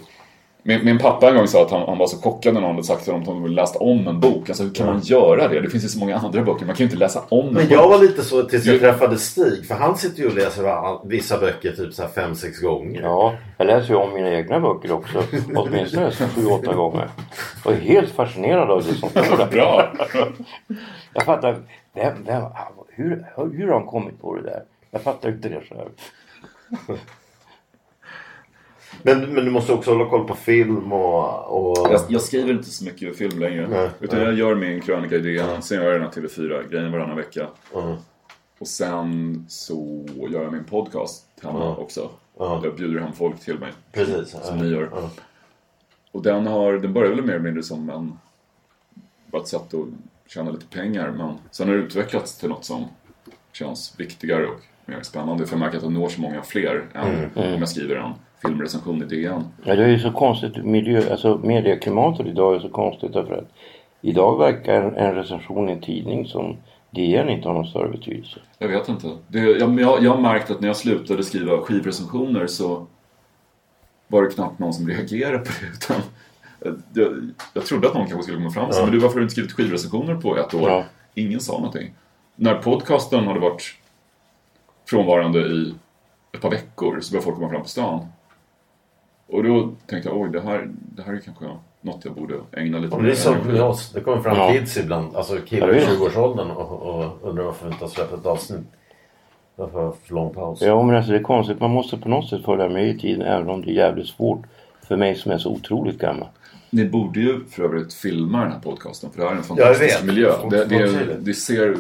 [0.64, 2.84] min, min pappa en gång sa att han, han var så chockad när någon hade
[2.84, 4.50] sagt till honom att ville läsa om en bok.
[4.50, 5.62] Alltså hur kan man göra det?
[5.62, 6.66] Det finns ju så många andra böcker.
[6.66, 7.72] Man kan ju inte läsa om en Men bok.
[7.72, 9.68] jag var lite så tills jag träffade Stig.
[9.68, 13.02] För han sitter ju och läser vissa böcker typ så här fem, sex gånger.
[13.02, 15.24] Ja, jag läser ju om mina egna böcker också.
[15.56, 17.10] Åtminstone sju, åtta gånger.
[17.66, 19.48] Och är helt fascinerad av det som står där.
[19.52, 19.94] Bra!
[21.14, 21.58] Jag fattar,
[21.94, 22.44] vem, vem,
[22.88, 24.64] hur, hur har han kommit på det där?
[24.92, 25.90] Jag fattar inte det själv.
[29.04, 31.70] Men, men du måste också hålla koll på film och...
[31.70, 31.92] och...
[31.92, 33.68] Jag, jag skriver inte så mycket film längre.
[33.68, 35.62] Nej, utan jag gör min krönika i DN.
[35.62, 37.48] Sen gör jag den här TV4-grejen varannan vecka.
[38.60, 42.10] Och sen så gör jag min podcast hemma också.
[42.38, 43.74] Jag bjuder hem folk till mig.
[43.92, 44.36] Precis.
[44.44, 45.10] Som ni gör.
[46.12, 48.18] Och den, har, den började väl mer eller mindre som en,
[49.32, 49.88] bara ett sätt att
[50.28, 51.12] tjäna lite pengar.
[51.12, 52.88] Men sen har det utvecklats till något som
[53.52, 55.46] känns viktigare och mer spännande.
[55.46, 59.04] För jag märker att jag når så många fler än om jag skriver en filmrecension
[59.04, 59.44] i DN.
[59.64, 60.66] Ja, det är ju så konstigt.
[60.66, 63.52] Miljö, alltså medieklimatet idag är så konstigt därför att
[64.02, 66.58] idag verkar en, en recension i en tidning som
[66.92, 68.40] DN inte har någon större betydelse.
[68.58, 69.18] Jag vet inte.
[69.28, 72.88] Det, jag, jag, jag har märkt att när jag slutade skriva skivrecensioner så
[74.08, 75.68] var det knappt någon som reagerade på det.
[75.74, 76.02] Utan
[76.94, 79.20] jag, jag trodde att någon kanske skulle komma fram och säga Men du, varför har
[79.20, 80.70] du inte skrivit skivrecensioner på ett år?
[80.70, 80.84] Ja.
[81.14, 81.94] Ingen sa någonting.
[82.36, 83.76] När podcasten hade varit
[84.90, 85.74] frånvarande i
[86.32, 88.06] ett par veckor så började folk komma fram på stan.
[89.28, 91.46] Och då tänkte jag, oj, det här, det här är kanske
[91.82, 93.92] något jag borde ägna lite Om det är som med oss.
[93.94, 94.52] Det kommer fram Ja.
[94.54, 95.16] kids ibland.
[95.16, 95.90] Alltså killar i vet.
[95.90, 98.68] 20-årsåldern och, och undrar varför vi inte har släppt ett avsnitt.
[99.56, 100.62] Varför har för lång paus?
[100.62, 101.60] Ja men alltså det är konstigt.
[101.60, 104.42] Man måste på något sätt följa med i tiden även om det är jävligt svårt
[104.88, 106.28] för mig som är så otroligt gammal.
[106.70, 110.04] Ni borde ju för övrigt filma den här podcasten för det här är en fantastisk
[110.04, 110.32] miljö.
[110.50, 111.18] Det, det, det.
[111.20, 111.78] det ser...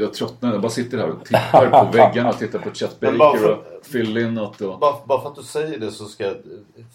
[0.00, 3.52] Jag tröttnar, jag bara sitter här och tittar på väggarna, tittar på Chet Baker för-
[3.52, 4.78] och Phil Lynott och...
[4.78, 6.36] Bara, bara för att du säger det så ska jag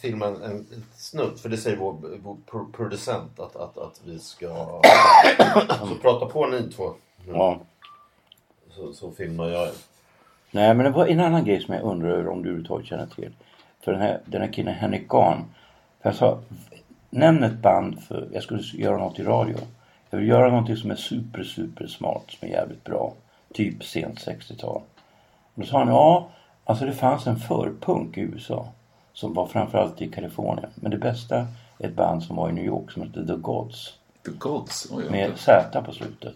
[0.02, 1.40] filma en, en snutt.
[1.40, 4.82] För det säger vår, vår pro- producent att, att, att vi ska...
[5.80, 6.94] Så prata på ni två.
[7.28, 7.60] Ja.
[8.76, 9.70] Så, så filmar jag.
[10.52, 13.06] Nej men det var en annan grej som jag undrar över om du överhuvudtaget känner
[13.06, 13.32] till.
[13.82, 15.46] För den här, den här killen Henrik Garn.
[16.02, 16.40] För jag sa,
[17.10, 19.58] nämn ett band för jag skulle göra något i radio.
[20.10, 23.14] Jag vill göra någonting som är super super smart, som är jävligt bra.
[23.54, 24.82] Typ sent 60-tal.
[25.54, 26.30] Och då sa han, ja,
[26.66, 28.68] alltså det fanns en förpunk i USA.
[29.14, 30.70] Som var framförallt i Kalifornien.
[30.76, 31.48] Men det bästa
[31.80, 33.94] är ett band som var i New York som hette The Gods.
[34.26, 34.88] The Gods.
[34.92, 36.36] Oj, Med Z på slutet.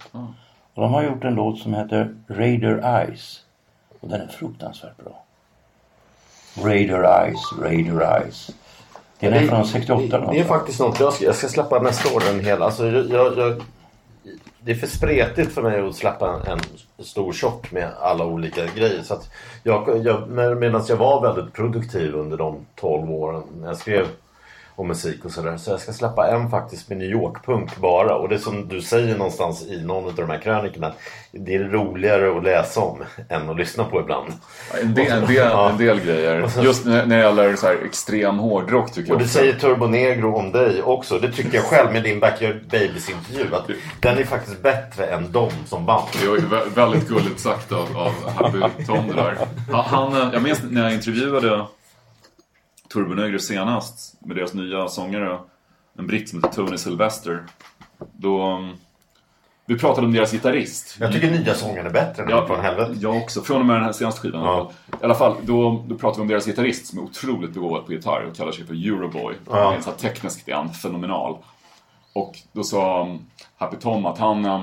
[0.73, 3.43] Och de har gjort en låt som heter Raider Eyes.
[3.99, 5.23] Och den är fruktansvärt bra.
[6.63, 8.51] Raider Eyes, Raider Eyes.
[9.19, 12.15] Den är från 68 det, det är faktiskt något jag ska, jag ska släppa nästa
[12.15, 12.65] år den hela.
[12.65, 13.61] Alltså, jag, jag,
[14.61, 16.59] det är för spretigt för mig att släppa en,
[16.97, 19.01] en stor tjock med alla olika grejer.
[19.03, 19.17] Så
[19.63, 24.07] jag, jag, medan jag var väldigt produktiv under de 12 åren jag skrev
[24.79, 25.57] om musik och sådär.
[25.57, 28.15] Så jag ska släppa en faktiskt med New York-punk bara.
[28.15, 30.91] Och det är som du säger någonstans i någon av de här krönikorna.
[31.31, 34.33] Det är roligare att läsa om än att lyssna på ibland.
[34.81, 35.69] En del, en del, Ja.
[35.69, 36.43] en del grejer.
[36.43, 39.37] Och sen- Just när, det gäller så här extrem hårdrock tycker Och jag det också.
[39.37, 41.19] säger Turbo Negro om dig också.
[41.19, 43.55] Det tycker jag själv med din Backyard Babies intervju.
[43.55, 43.67] Att
[43.99, 46.03] den är faktiskt bättre än dem som band.
[46.21, 49.37] Det vä- väldigt gulligt sagt av, av Happy Tom det där.
[49.71, 51.65] Han, han, eh, jag minns när jag intervjuade
[52.93, 55.39] Turbo Negro senast med deras nya sångare,
[55.97, 57.43] en britt som heter Tony Sylvester.
[58.11, 58.77] Då, um,
[59.65, 60.95] vi pratade om deras gitarrist.
[60.99, 62.93] Jag tycker nya sången är bättre än Ja, från helvete.
[63.01, 63.41] jag också.
[63.41, 64.43] Från och med den här senaste skivan.
[64.43, 64.71] Ja.
[65.01, 67.93] I alla fall, då, då pratade vi om deras gitarrist som är otroligt begåvad på
[67.93, 69.35] gitarr och kallar sig för Euroboy.
[69.49, 69.63] Ja.
[69.63, 71.37] Han är så tekniskt är han fenomenal.
[72.13, 73.25] Och då sa um,
[73.57, 74.61] Happy Tom att han, um,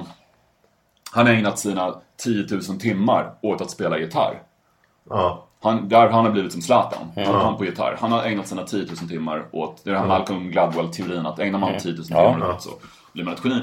[1.12, 4.42] han har ägnat sina 10 000 timmar åt att spela gitarr.
[5.10, 5.45] Ja.
[5.66, 7.12] Han, där han har blivit som Zlatan.
[7.16, 7.96] Han, han på gitarr.
[8.00, 11.38] Han har ägnat sina 10 000 timmar åt, det är den här Malcolm Gladwell-teorin att
[11.38, 12.70] ägnar man 10 000 timmar åt så
[13.12, 13.62] blir man ett geni.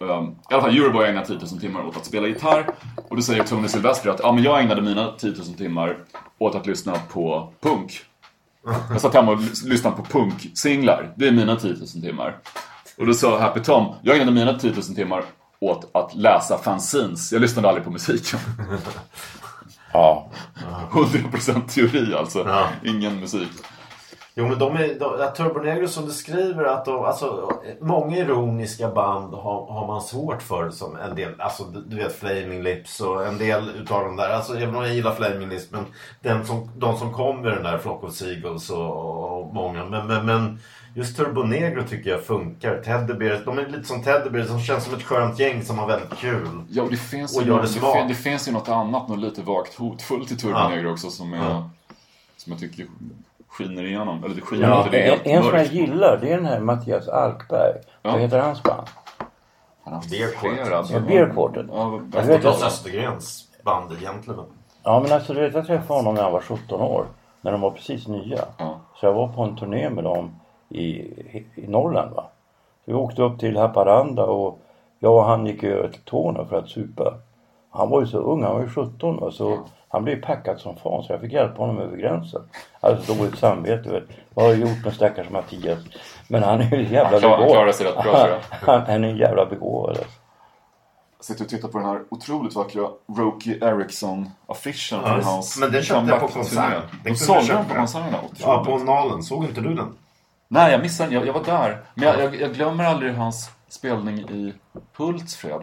[0.00, 2.66] Um, I alla fall, Euroboy ägnar 10 000 timmar åt att spela gitarr.
[3.08, 5.96] Och då säger Tony Silvestri att ja, men jag ägnade mina 10 000 timmar
[6.38, 7.92] åt att lyssna på punk.
[8.90, 11.12] Jag satt hemma och lys- lyssnade på punksinglar.
[11.16, 12.36] Det är mina 10 000 timmar.
[12.98, 15.24] Och då sa Happy Tom, jag ägnade mina 10 000 timmar
[15.60, 17.32] åt att läsa fanzines.
[17.32, 18.40] Jag lyssnade aldrig på musiken.
[19.92, 20.26] Ja.
[20.92, 22.38] 100% teori alltså.
[22.38, 22.68] Ja.
[22.84, 23.50] Ingen musik.
[24.34, 28.16] Jo men de är, de, att Turbo Negro som du skriver att de, alltså, många
[28.16, 33.00] ironiska band har, har man svårt för som en del, alltså du, vet Flaming Lips
[33.00, 35.84] och en del utav de där, alltså även om jag gillar Flaming Lips men
[36.20, 40.06] den som, de som kom med den där Flock of Seagulls och, och många, men,
[40.06, 40.58] men, men
[40.94, 42.82] just Turbo Negro tycker jag funkar.
[42.82, 45.78] Teddy Bears, de är lite som Teddy Bears, de känns som ett skönt gäng som
[45.78, 46.48] har väldigt kul.
[46.70, 49.42] Ja, och det finns, Och ju något, det det, finns ju något annat, något lite
[49.42, 50.68] vagt hotfullt i Turbo Ja.
[50.68, 51.70] Negro också som, är, Ja.
[52.36, 52.86] som jag tycker
[53.48, 54.24] skiner igenom.
[54.24, 56.60] Eller det skiner Ja, inte, det är En, som jag gillar det är den här
[56.60, 57.74] Mattias Alkberg.
[58.02, 58.10] Ja.
[58.12, 58.86] Vad heter hans band?
[59.84, 60.94] Han har haft Beer flera, alltså.
[60.94, 61.66] Ja, Beer Quartet.
[61.68, 62.00] Ja,
[62.40, 64.44] Klas Östergrens band egentligen.
[64.82, 67.06] Ja men alltså du vet jag träffade honom när han var 17 år.
[67.40, 68.44] När de var precis nya.
[68.56, 68.80] Ja.
[69.00, 70.34] Så jag var på en turné med dem
[70.74, 72.24] i, i Norrland va.
[72.84, 74.58] Så vi åkte upp till Haparanda och
[74.98, 77.14] jag och han gick över till Torneå för att supa.
[77.70, 79.58] Han var ju så ung, han var ju 17 va, så
[79.88, 82.42] han blev packad som fan så jag fick hjälpa honom över gränsen.
[82.80, 84.04] Alltså dåligt samvete vet.
[84.34, 85.78] Vad har jag gjort med stackars Mattias?
[86.28, 87.52] Men han är ju en jävla Han klar- han begåvad.
[87.52, 88.38] klarar sig rätt bra, tror jag.
[88.50, 90.04] Han, han är en jävla begåvad alltså.
[91.16, 95.72] Jag sitter och tittar på den här otroligt vackra Roky Eriksson-affischen Ja, från hans men
[95.72, 96.70] den köpte jag på comeback-turné.
[96.72, 97.04] konsert.
[97.04, 98.18] Den sålde den på konserterna.
[98.38, 99.22] Ja, på Nalen.
[99.22, 99.96] Såg inte du den?
[100.54, 101.14] Nej, jag missade.
[101.14, 101.80] Jag, jag var där.
[101.94, 104.54] Men jag, jag, jag glömmer aldrig hans spelning i
[104.96, 105.60] Hultsfred.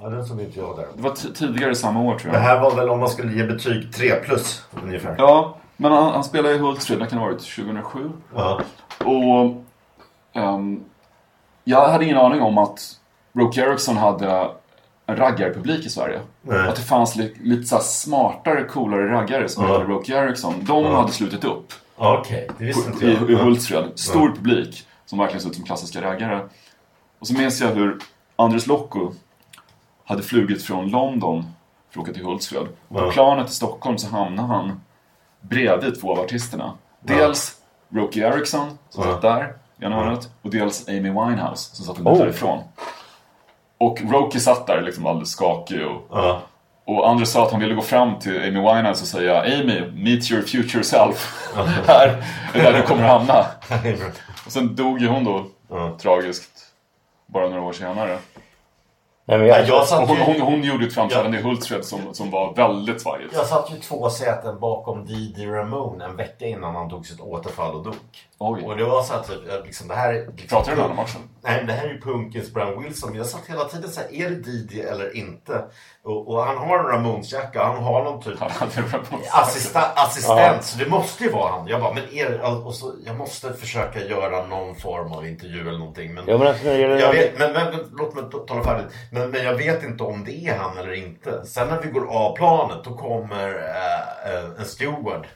[0.00, 0.86] Ja, den såg inte jag där.
[0.94, 2.44] Det var tidigare samma år tror Det jag.
[2.44, 5.14] här var väl om man skulle ge betyg 3 plus ungefär.
[5.18, 8.10] Ja, men han, han spelade i Hultsfred, det kan ha varit 2007.
[8.34, 8.60] Ja.
[9.04, 9.62] Och
[10.40, 10.84] ehm,
[11.64, 12.80] jag hade ingen aning om att
[13.32, 14.48] Roke Erickson hade
[15.06, 16.20] en raggarpublik i Sverige.
[16.42, 16.68] Nej.
[16.68, 19.72] Att det fanns li, lite så smartare, coolare raggare som Ja.
[19.78, 20.54] hette Roke Erickson.
[20.60, 23.30] De hade slutit upp Okej, det visste inte jag.
[23.30, 23.92] i Hultsfred.
[23.98, 26.48] Stor publik som verkligen såg ut som klassiska raggare.
[27.18, 27.98] Och så minns jag hur
[28.36, 29.12] Andres Lokko
[30.04, 31.44] hade flugit från London
[31.90, 32.66] för att åka till Hultsfred.
[32.88, 33.10] På Ja.
[33.10, 34.80] planet till Stockholm så hamnade han
[35.40, 36.72] bredvid två av artisterna.
[37.00, 37.56] Dels
[37.88, 39.12] Roky Erickson som Ja.
[39.12, 42.18] satt där i ena hörnet och dels Amy Winehouse som satt en bit Oh.
[42.18, 42.58] därifrån.
[43.78, 46.40] Och Roky satt där liksom alldeles skakig och, Ja.
[46.88, 50.30] Och Andrew sa att han ville gå fram till Amy Winehouse och säga Amy, meet
[50.30, 51.48] your future self.
[51.86, 52.24] här
[52.54, 53.46] är där du kommer hamna.
[54.46, 55.46] Och sen dog ju hon då
[55.98, 56.50] tragiskt
[57.26, 58.18] bara några år senare.
[59.24, 61.84] Nej, men jag, Ja, jag satt hon, ju- hon, hon gjorde ett framträdande i Hultsfred
[61.84, 63.34] som, som var väldigt svajigt.
[63.34, 67.74] Jag satt ju två säten bakom Didi Ramone en vecka innan han tog sitt återfall
[67.74, 67.94] och dog.
[68.40, 68.62] Oj.
[68.64, 70.26] Och det var så här typ, jag liksom, det här är...
[70.26, 71.18] Liksom, Pratar du honom också?
[71.42, 73.14] Nej, det här är ju punkens Brian Wilson.
[73.14, 75.64] Jag satt hela tiden så här, är det Didi eller inte?
[76.04, 78.38] Och, och han har en Ramones-jacka, han har någon typ
[79.30, 81.66] assista- assistent, så det måste ju vara han.
[81.66, 85.60] Jag bara, men är det, och så, jag måste försöka göra någon form av intervju
[85.60, 86.14] eller någonting.
[86.14, 88.86] Men, Ja, men alltså, jag vet, men, men, låt mig ta- tala färdigt.
[89.12, 91.46] Men, men jag vet inte om det är han eller inte.
[91.46, 95.26] Sen när vi går av planet, då kommer eh, en steward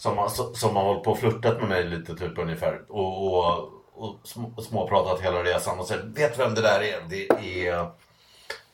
[0.00, 2.80] som, har- som, har hållit på och flörtat med mig lite typ ungefär.
[2.88, 7.00] Och, och, och sm- småpratat hela resan och säger, vet du vem det där är?
[7.08, 7.28] Det
[7.68, 7.90] är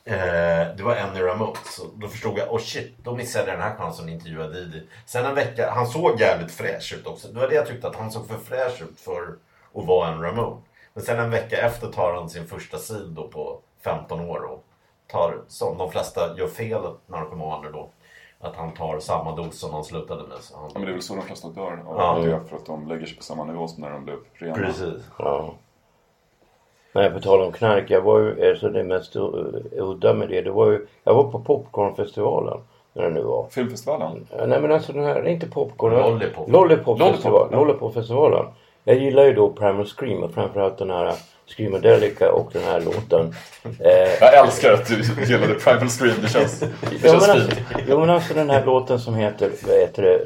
[0.09, 1.53] Eh, det var Annie Ramone.
[1.65, 4.87] Så då förstod jag, oh shit, då missade jag den här chansen att intervjua Didi.
[5.05, 7.27] Sen en vecka, han såg jävligt fräsch ut också.
[7.27, 9.35] Det var det jag tyckte, att han såg för fräsch ut för
[9.75, 10.61] att vara en Ramone.
[10.93, 14.63] Men sen en vecka efter tar han sin första sid då på 15 år och
[15.07, 17.89] tar, som de flesta gör felet narkomaner då,
[18.39, 20.37] att han tar samma dos som han slutade med.
[20.37, 20.65] Så han...
[20.73, 22.19] Ja, men det är väl så de flesta dör av Ja.
[22.25, 24.55] det för att de lägger sig på samma nivå som när de blev rena.
[24.55, 25.03] Precis.
[25.19, 25.53] Ja.
[26.93, 27.89] Nej, på tal om knark.
[27.89, 29.15] Jag var ju, alltså det mest
[29.71, 32.59] udda med det, det var ju, jag var på Popcornfestivalen.
[32.93, 33.47] När det nu var.
[33.49, 34.27] Filmfestivalen?
[34.37, 35.93] Ja, Nej men alltså den här, inte Popcorn.
[35.93, 36.49] Lollipop.
[36.49, 37.31] Lollipop-festival.
[37.31, 37.57] Lollipop, ja.
[37.59, 38.45] Lollipop-festivalen.
[38.83, 41.13] Jag gillar ju då Primal Scream och framförallt den här
[41.47, 43.35] Screamadelica och den här låten.
[43.79, 43.91] Eh,
[44.21, 46.15] Jag älskar att du gillade Primal Scream.
[46.21, 47.53] Det känns, det Jo känns men, fint.
[47.59, 50.25] alltså, jo men alltså den här låten som heter, vad heter det,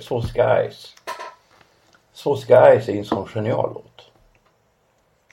[0.71, 0.93] Ice.
[2.13, 3.85] Så ska Ice är en sån genial låt.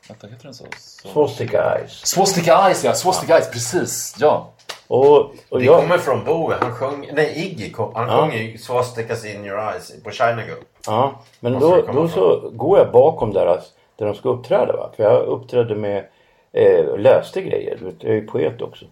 [0.08, 0.64] Vänta, heter den så?
[1.02, 1.08] så...
[1.08, 2.06] Swastika Ice.
[2.06, 2.94] Swastika Ice, ja.
[2.94, 4.16] Swastika Ice, precis.
[4.18, 4.50] Ja.
[4.88, 5.16] Och,
[5.48, 6.56] och Det jag, kommer från Bowie.
[6.60, 8.16] Han sjöng, nej Iggy kom, han Ja.
[8.20, 10.62] sjöng ju Swastikas in your eyes på China Girl.
[10.86, 13.64] ja, men då, då så går jag bakom deras,
[13.98, 14.90] där de ska uppträda va.
[14.96, 16.04] För jag uppträdde med,
[16.52, 17.76] eh, läste grejer.
[17.78, 18.84] Du vet, Jag är ju poet också.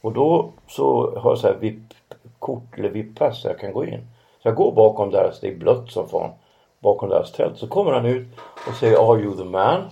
[0.00, 4.06] Och då så har jag så här VIP-kort eller VIP-pass så jag kan gå in.
[4.42, 6.30] Så jag går bakom deras, det är blött som fan.
[6.78, 7.58] Bakom deras tält.
[7.58, 8.28] Så kommer han ut
[8.68, 9.82] och säger Are you the man?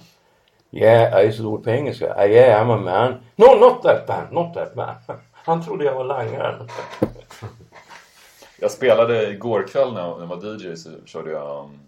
[0.71, 2.15] Yeah, I är så dålig på engelska.
[2.17, 3.15] Ah, yeah, I'm a man.
[3.37, 4.95] No, not that man, not that man.
[5.33, 6.69] Han trodde jag var langaren.
[8.61, 11.59] Jag spelade igår kväll när jag, när jag var DJ så körde jag...
[11.59, 11.81] Um,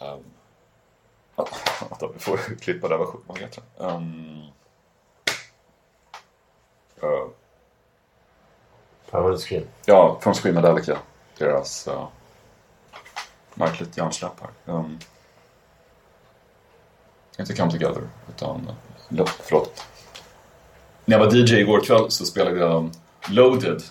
[0.00, 0.24] um,
[1.36, 3.06] vänta, vi får klippa där.
[3.26, 3.62] Vad heter?
[3.76, 4.42] Um,
[9.12, 9.64] uh, Scream.
[9.84, 10.98] ja, från Screamadelica.
[11.38, 12.08] Deras uh,
[13.54, 14.74] märkligt hjärnsläpp här.
[14.74, 14.98] Um,
[17.38, 18.70] inte Come Together, utan...
[19.18, 19.86] Uh, förlåt.
[21.04, 22.90] När jag var DJ igår kväll så spelade jag
[23.30, 23.82] Loaded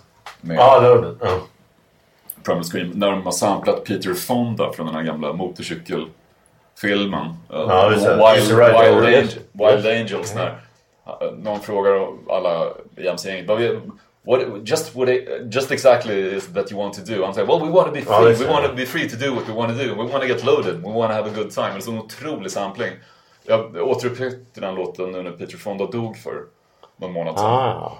[0.42, 1.18] med Ja, Loaded.
[1.22, 1.40] Ja.
[2.44, 6.10] Primal Scream när de har samplat Peter Fonda från den här gamla motorcykelfilmen.
[6.84, 7.90] Uh, Ja.
[7.90, 9.02] Wild, Easy Rider.
[9.02, 9.16] Wild.
[9.16, 10.36] Angel, Wild Angels.
[10.36, 12.68] När uh, någon frågar alla
[12.98, 13.82] i MC-gänget "But we-
[14.24, 17.24] What, just, what it, just exactly is that you want to do?
[17.24, 19.10] Han säger, well we want to be Ja, free, det we want to be free
[19.10, 21.16] to do what we want to do, we want to get loaded, we want to
[21.16, 21.68] have a good time.
[21.70, 22.90] Det är så en otrolig sampling.
[23.46, 26.34] Jag återupptäckte den låten nu när Peter Fonda dog för
[26.98, 27.46] någon månad sedan.
[27.46, 27.98] Ah.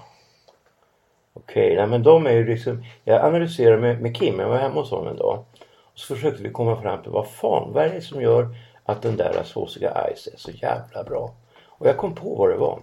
[1.34, 2.84] Okej, nej men de är ju liksom...
[3.04, 5.44] Jag analyserar med, med Kim, jag var hemma hos honom en dag.
[5.92, 8.48] Och så försökte vi komma fram till vad fan, vad är det som gör
[8.84, 11.32] att den där såsiga Ice är så jävla bra?
[11.66, 12.80] Och jag kom på vad det var.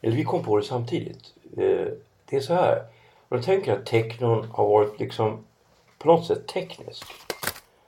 [0.00, 1.34] Eller vi kom på det samtidigt.
[1.56, 1.86] Eh,
[2.24, 2.82] det är så här.
[3.28, 5.44] Och jag tänker att technon har varit liksom
[5.98, 7.04] på något sätt teknisk.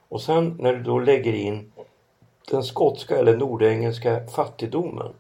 [0.09, 1.73] Och sen när du då lägger in
[2.51, 5.13] den skotska eller nordengelska fattigdomen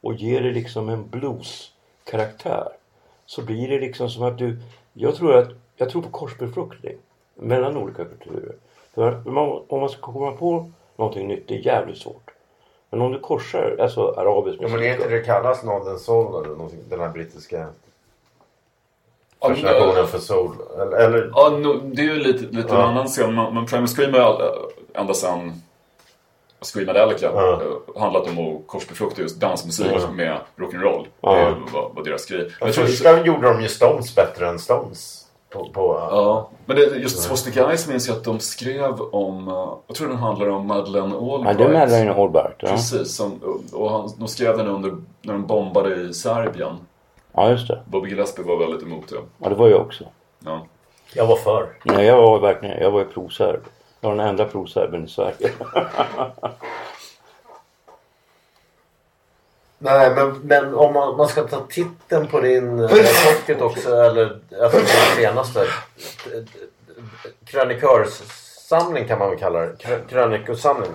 [0.00, 2.68] och ger det liksom en blueskaraktär
[3.26, 4.58] så blir det liksom som att du...
[4.92, 6.96] Jag tror, att, jag tror på korsbefruktning
[7.34, 8.54] mellan olika kulturer.
[8.94, 12.30] För man, om man ska komma på någonting nytt, det är jävligt svårt.
[12.90, 14.78] Men om du korsar, alltså arabisk Ja, musik.
[14.78, 16.78] men är inte det kallas Northern Soul eller någonting?
[16.88, 17.68] Den här brittiska
[19.40, 20.52] Ja, fascinationen för soul?
[20.80, 22.80] Eller, eller Ja, no, det är ju lite, lite Ja.
[22.82, 23.34] en annan scen.
[23.34, 24.58] Men, men Primal Scream har
[24.94, 25.62] ända sedan
[26.60, 27.52] Screamadelica Ja.
[27.62, 30.10] eh, handlat om att korsbefrukta just dansmusik Ja.
[30.10, 31.06] med rock'n'roll.
[31.20, 31.34] Ja.
[31.34, 32.50] Det var, var deras grej.
[32.60, 35.25] Ja, Jag tror, första gjorde de ju Stones bättre än Stones.
[35.58, 39.68] På, på, ja, men det, just Swastika Ice minns jag att de skrev om, eh,
[39.86, 41.58] jag tror den handlar om Madeleine Ja, Albright.
[41.58, 42.54] det är Madeleine Albright.
[42.58, 42.68] Ja.
[42.68, 43.40] Precis, som,
[43.72, 46.76] och han, de skrev den under, när de bombade i Serbien.
[47.32, 47.80] ja, just det.
[47.86, 49.16] Bobby Gillespie var väldigt emot det.
[49.38, 50.04] Ja, det var jag också.
[50.44, 50.66] Ja.
[51.14, 51.68] Jag var för.
[51.84, 53.60] Nej, jag var verkligen, jag var ju proserb.
[54.00, 55.34] Ja, den enda proserben i Sverige.
[59.86, 64.38] Nej, men, men om man, man ska ta titeln på din eh, pocket också eller
[64.62, 65.66] alltså den senaste eh,
[67.46, 69.72] krönikörssamling kan man väl kalla det.
[69.78, 70.90] Krö- Krönikosamling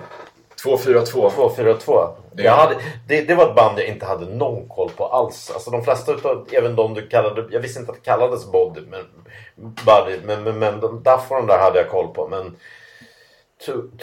[0.62, 1.30] 242.
[1.30, 2.08] 242.
[2.32, 2.74] Det- Jag hade,
[3.08, 5.50] det, det var ett band jag inte hade någon koll på alls.
[5.54, 8.80] Alltså de flesta utav, även de du kallade, jag visste inte att det kallades Body,
[8.90, 9.04] men,
[9.86, 10.86] body, men, men, men de,
[11.28, 12.28] och de där hade jag koll på.
[12.28, 12.56] Men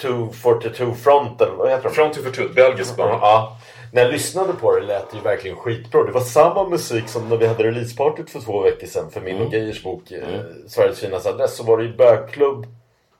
[0.01, 1.89] 242 Front eller vad heter de?
[1.95, 3.09] Front 242, belgiskt band.
[3.21, 3.57] Ja.
[3.93, 6.03] När jag lyssnade på det lät det ju verkligen skitbra.
[6.03, 9.41] Det var samma musik som när vi hade releasepartyt för två veckor sedan för min
[9.41, 10.21] och Geijers bok eh,
[10.67, 11.55] Sveriges finaste adress.
[11.57, 12.65] Så var det ju bögklubb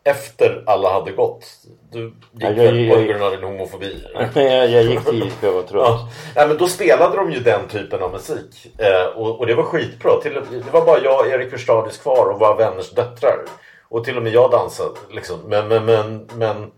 [0.04, 1.46] efter alla hade gått.
[1.92, 4.04] Du gick Ja, jag- väl på jag- grund av din homofobi?
[4.34, 6.00] jag, jag gick tidigt för jag var trött.
[6.36, 6.48] Ja.
[6.48, 8.72] men då spelade de ju den typen av musik.
[8.78, 10.22] Eh, och, och det var skitbra.
[10.22, 13.40] Till, det var bara jag och Erik Hurstadis kvar och våra vänners döttrar.
[13.90, 14.90] Och till och med jag dansade.
[15.12, 15.40] Liksom.
[15.48, 16.72] Men, men, men, men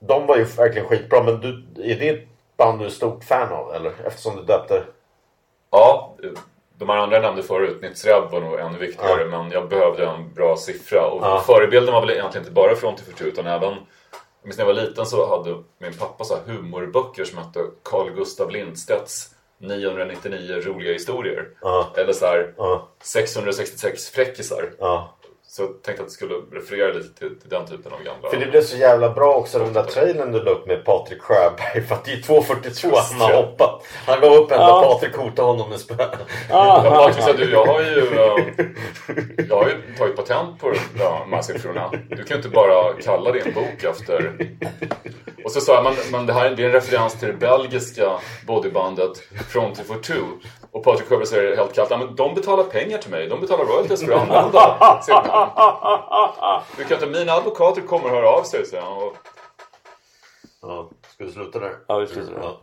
[0.00, 1.22] de var ju verkligen skitbra.
[1.22, 1.48] Men du,
[1.92, 2.20] är det
[2.60, 3.74] band du är stort fan av?
[3.74, 3.92] Eller?
[4.06, 4.82] Eftersom du döpte...
[5.70, 6.16] Ja,
[6.78, 9.26] de här andra jag nämnde förut, Nitzreb var nog ännu viktigare Ja.
[9.38, 11.06] men jag behövde en bra siffra.
[11.06, 11.40] Och Ja.
[11.46, 13.76] förebilden var väl egentligen inte bara från till utan även jag
[14.42, 18.10] minns när jag var liten så hade min pappa så här humorböcker som hette Carl
[18.10, 21.48] Gustav Lindstedts 999 roliga historier.
[21.60, 21.86] Ja.
[21.96, 22.88] Eller så här Ja.
[23.02, 24.70] 666 fräckisar.
[24.78, 25.14] Ja.
[25.52, 28.30] Så jag tänkte att det skulle referera lite till, till den typen av gamla...
[28.30, 31.22] För det blev så jävla bra också den där trailern du la upp med Patrik
[31.22, 31.82] Sjöberg.
[31.82, 33.86] För att det är 2.42 han har hoppat.
[34.06, 34.82] Han gav upp ända Ja.
[34.92, 35.94] Patrik hotade honom med spö.
[36.50, 36.84] Ah.
[36.84, 38.66] Ja, sa du, jag har ju, eh,
[39.48, 41.90] jag har ju tagit patent på ja, de här siffrorna.
[42.08, 44.32] Du kan ju inte bara kalla din bok efter...
[45.44, 48.18] Och så sa jag, men, men det här det är en referens till det belgiska
[48.46, 49.18] bodybandet
[49.48, 50.22] Front for Two.
[50.70, 53.28] Och Patrik Sjöberg säger helt kallt, men de betalar pengar till mig.
[53.28, 55.50] De betalar royalties för att använda sitt namn.
[56.76, 58.92] Du kan inte, mina advokater kommer att höra av sig, säger han.
[58.92, 59.16] Och,
[60.62, 61.76] Ja, ska vi sluta där?
[61.86, 62.40] Ja, vi slutar där.
[62.40, 62.60] Ja.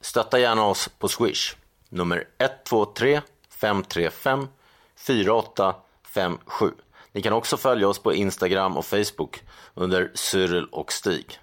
[0.00, 1.56] Stötta gärna oss på Swish.
[1.88, 3.20] Nummer 123
[3.60, 4.48] 535
[4.96, 6.70] 4857.
[7.14, 9.42] Ni kan också följa oss på Instagram och Facebook
[9.74, 11.38] under Cyril och Stig.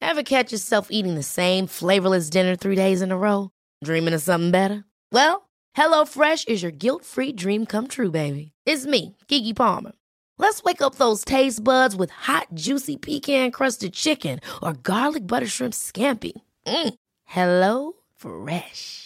[0.00, 3.48] Ever catch yourself eating the same flavorless dinner three days in a row?
[3.84, 4.84] Dreaming of something better?
[5.12, 8.52] Well, hello fresh is your guilt-free dream come true, baby.
[8.66, 9.92] It's me, Kiki Palmer.
[10.38, 15.74] Let's wake up those taste buds with hot, juicy pecan-crusted chicken or garlic butter shrimp
[15.74, 16.32] scampi.
[16.66, 16.94] Mm.
[17.24, 19.05] Hello Fresh.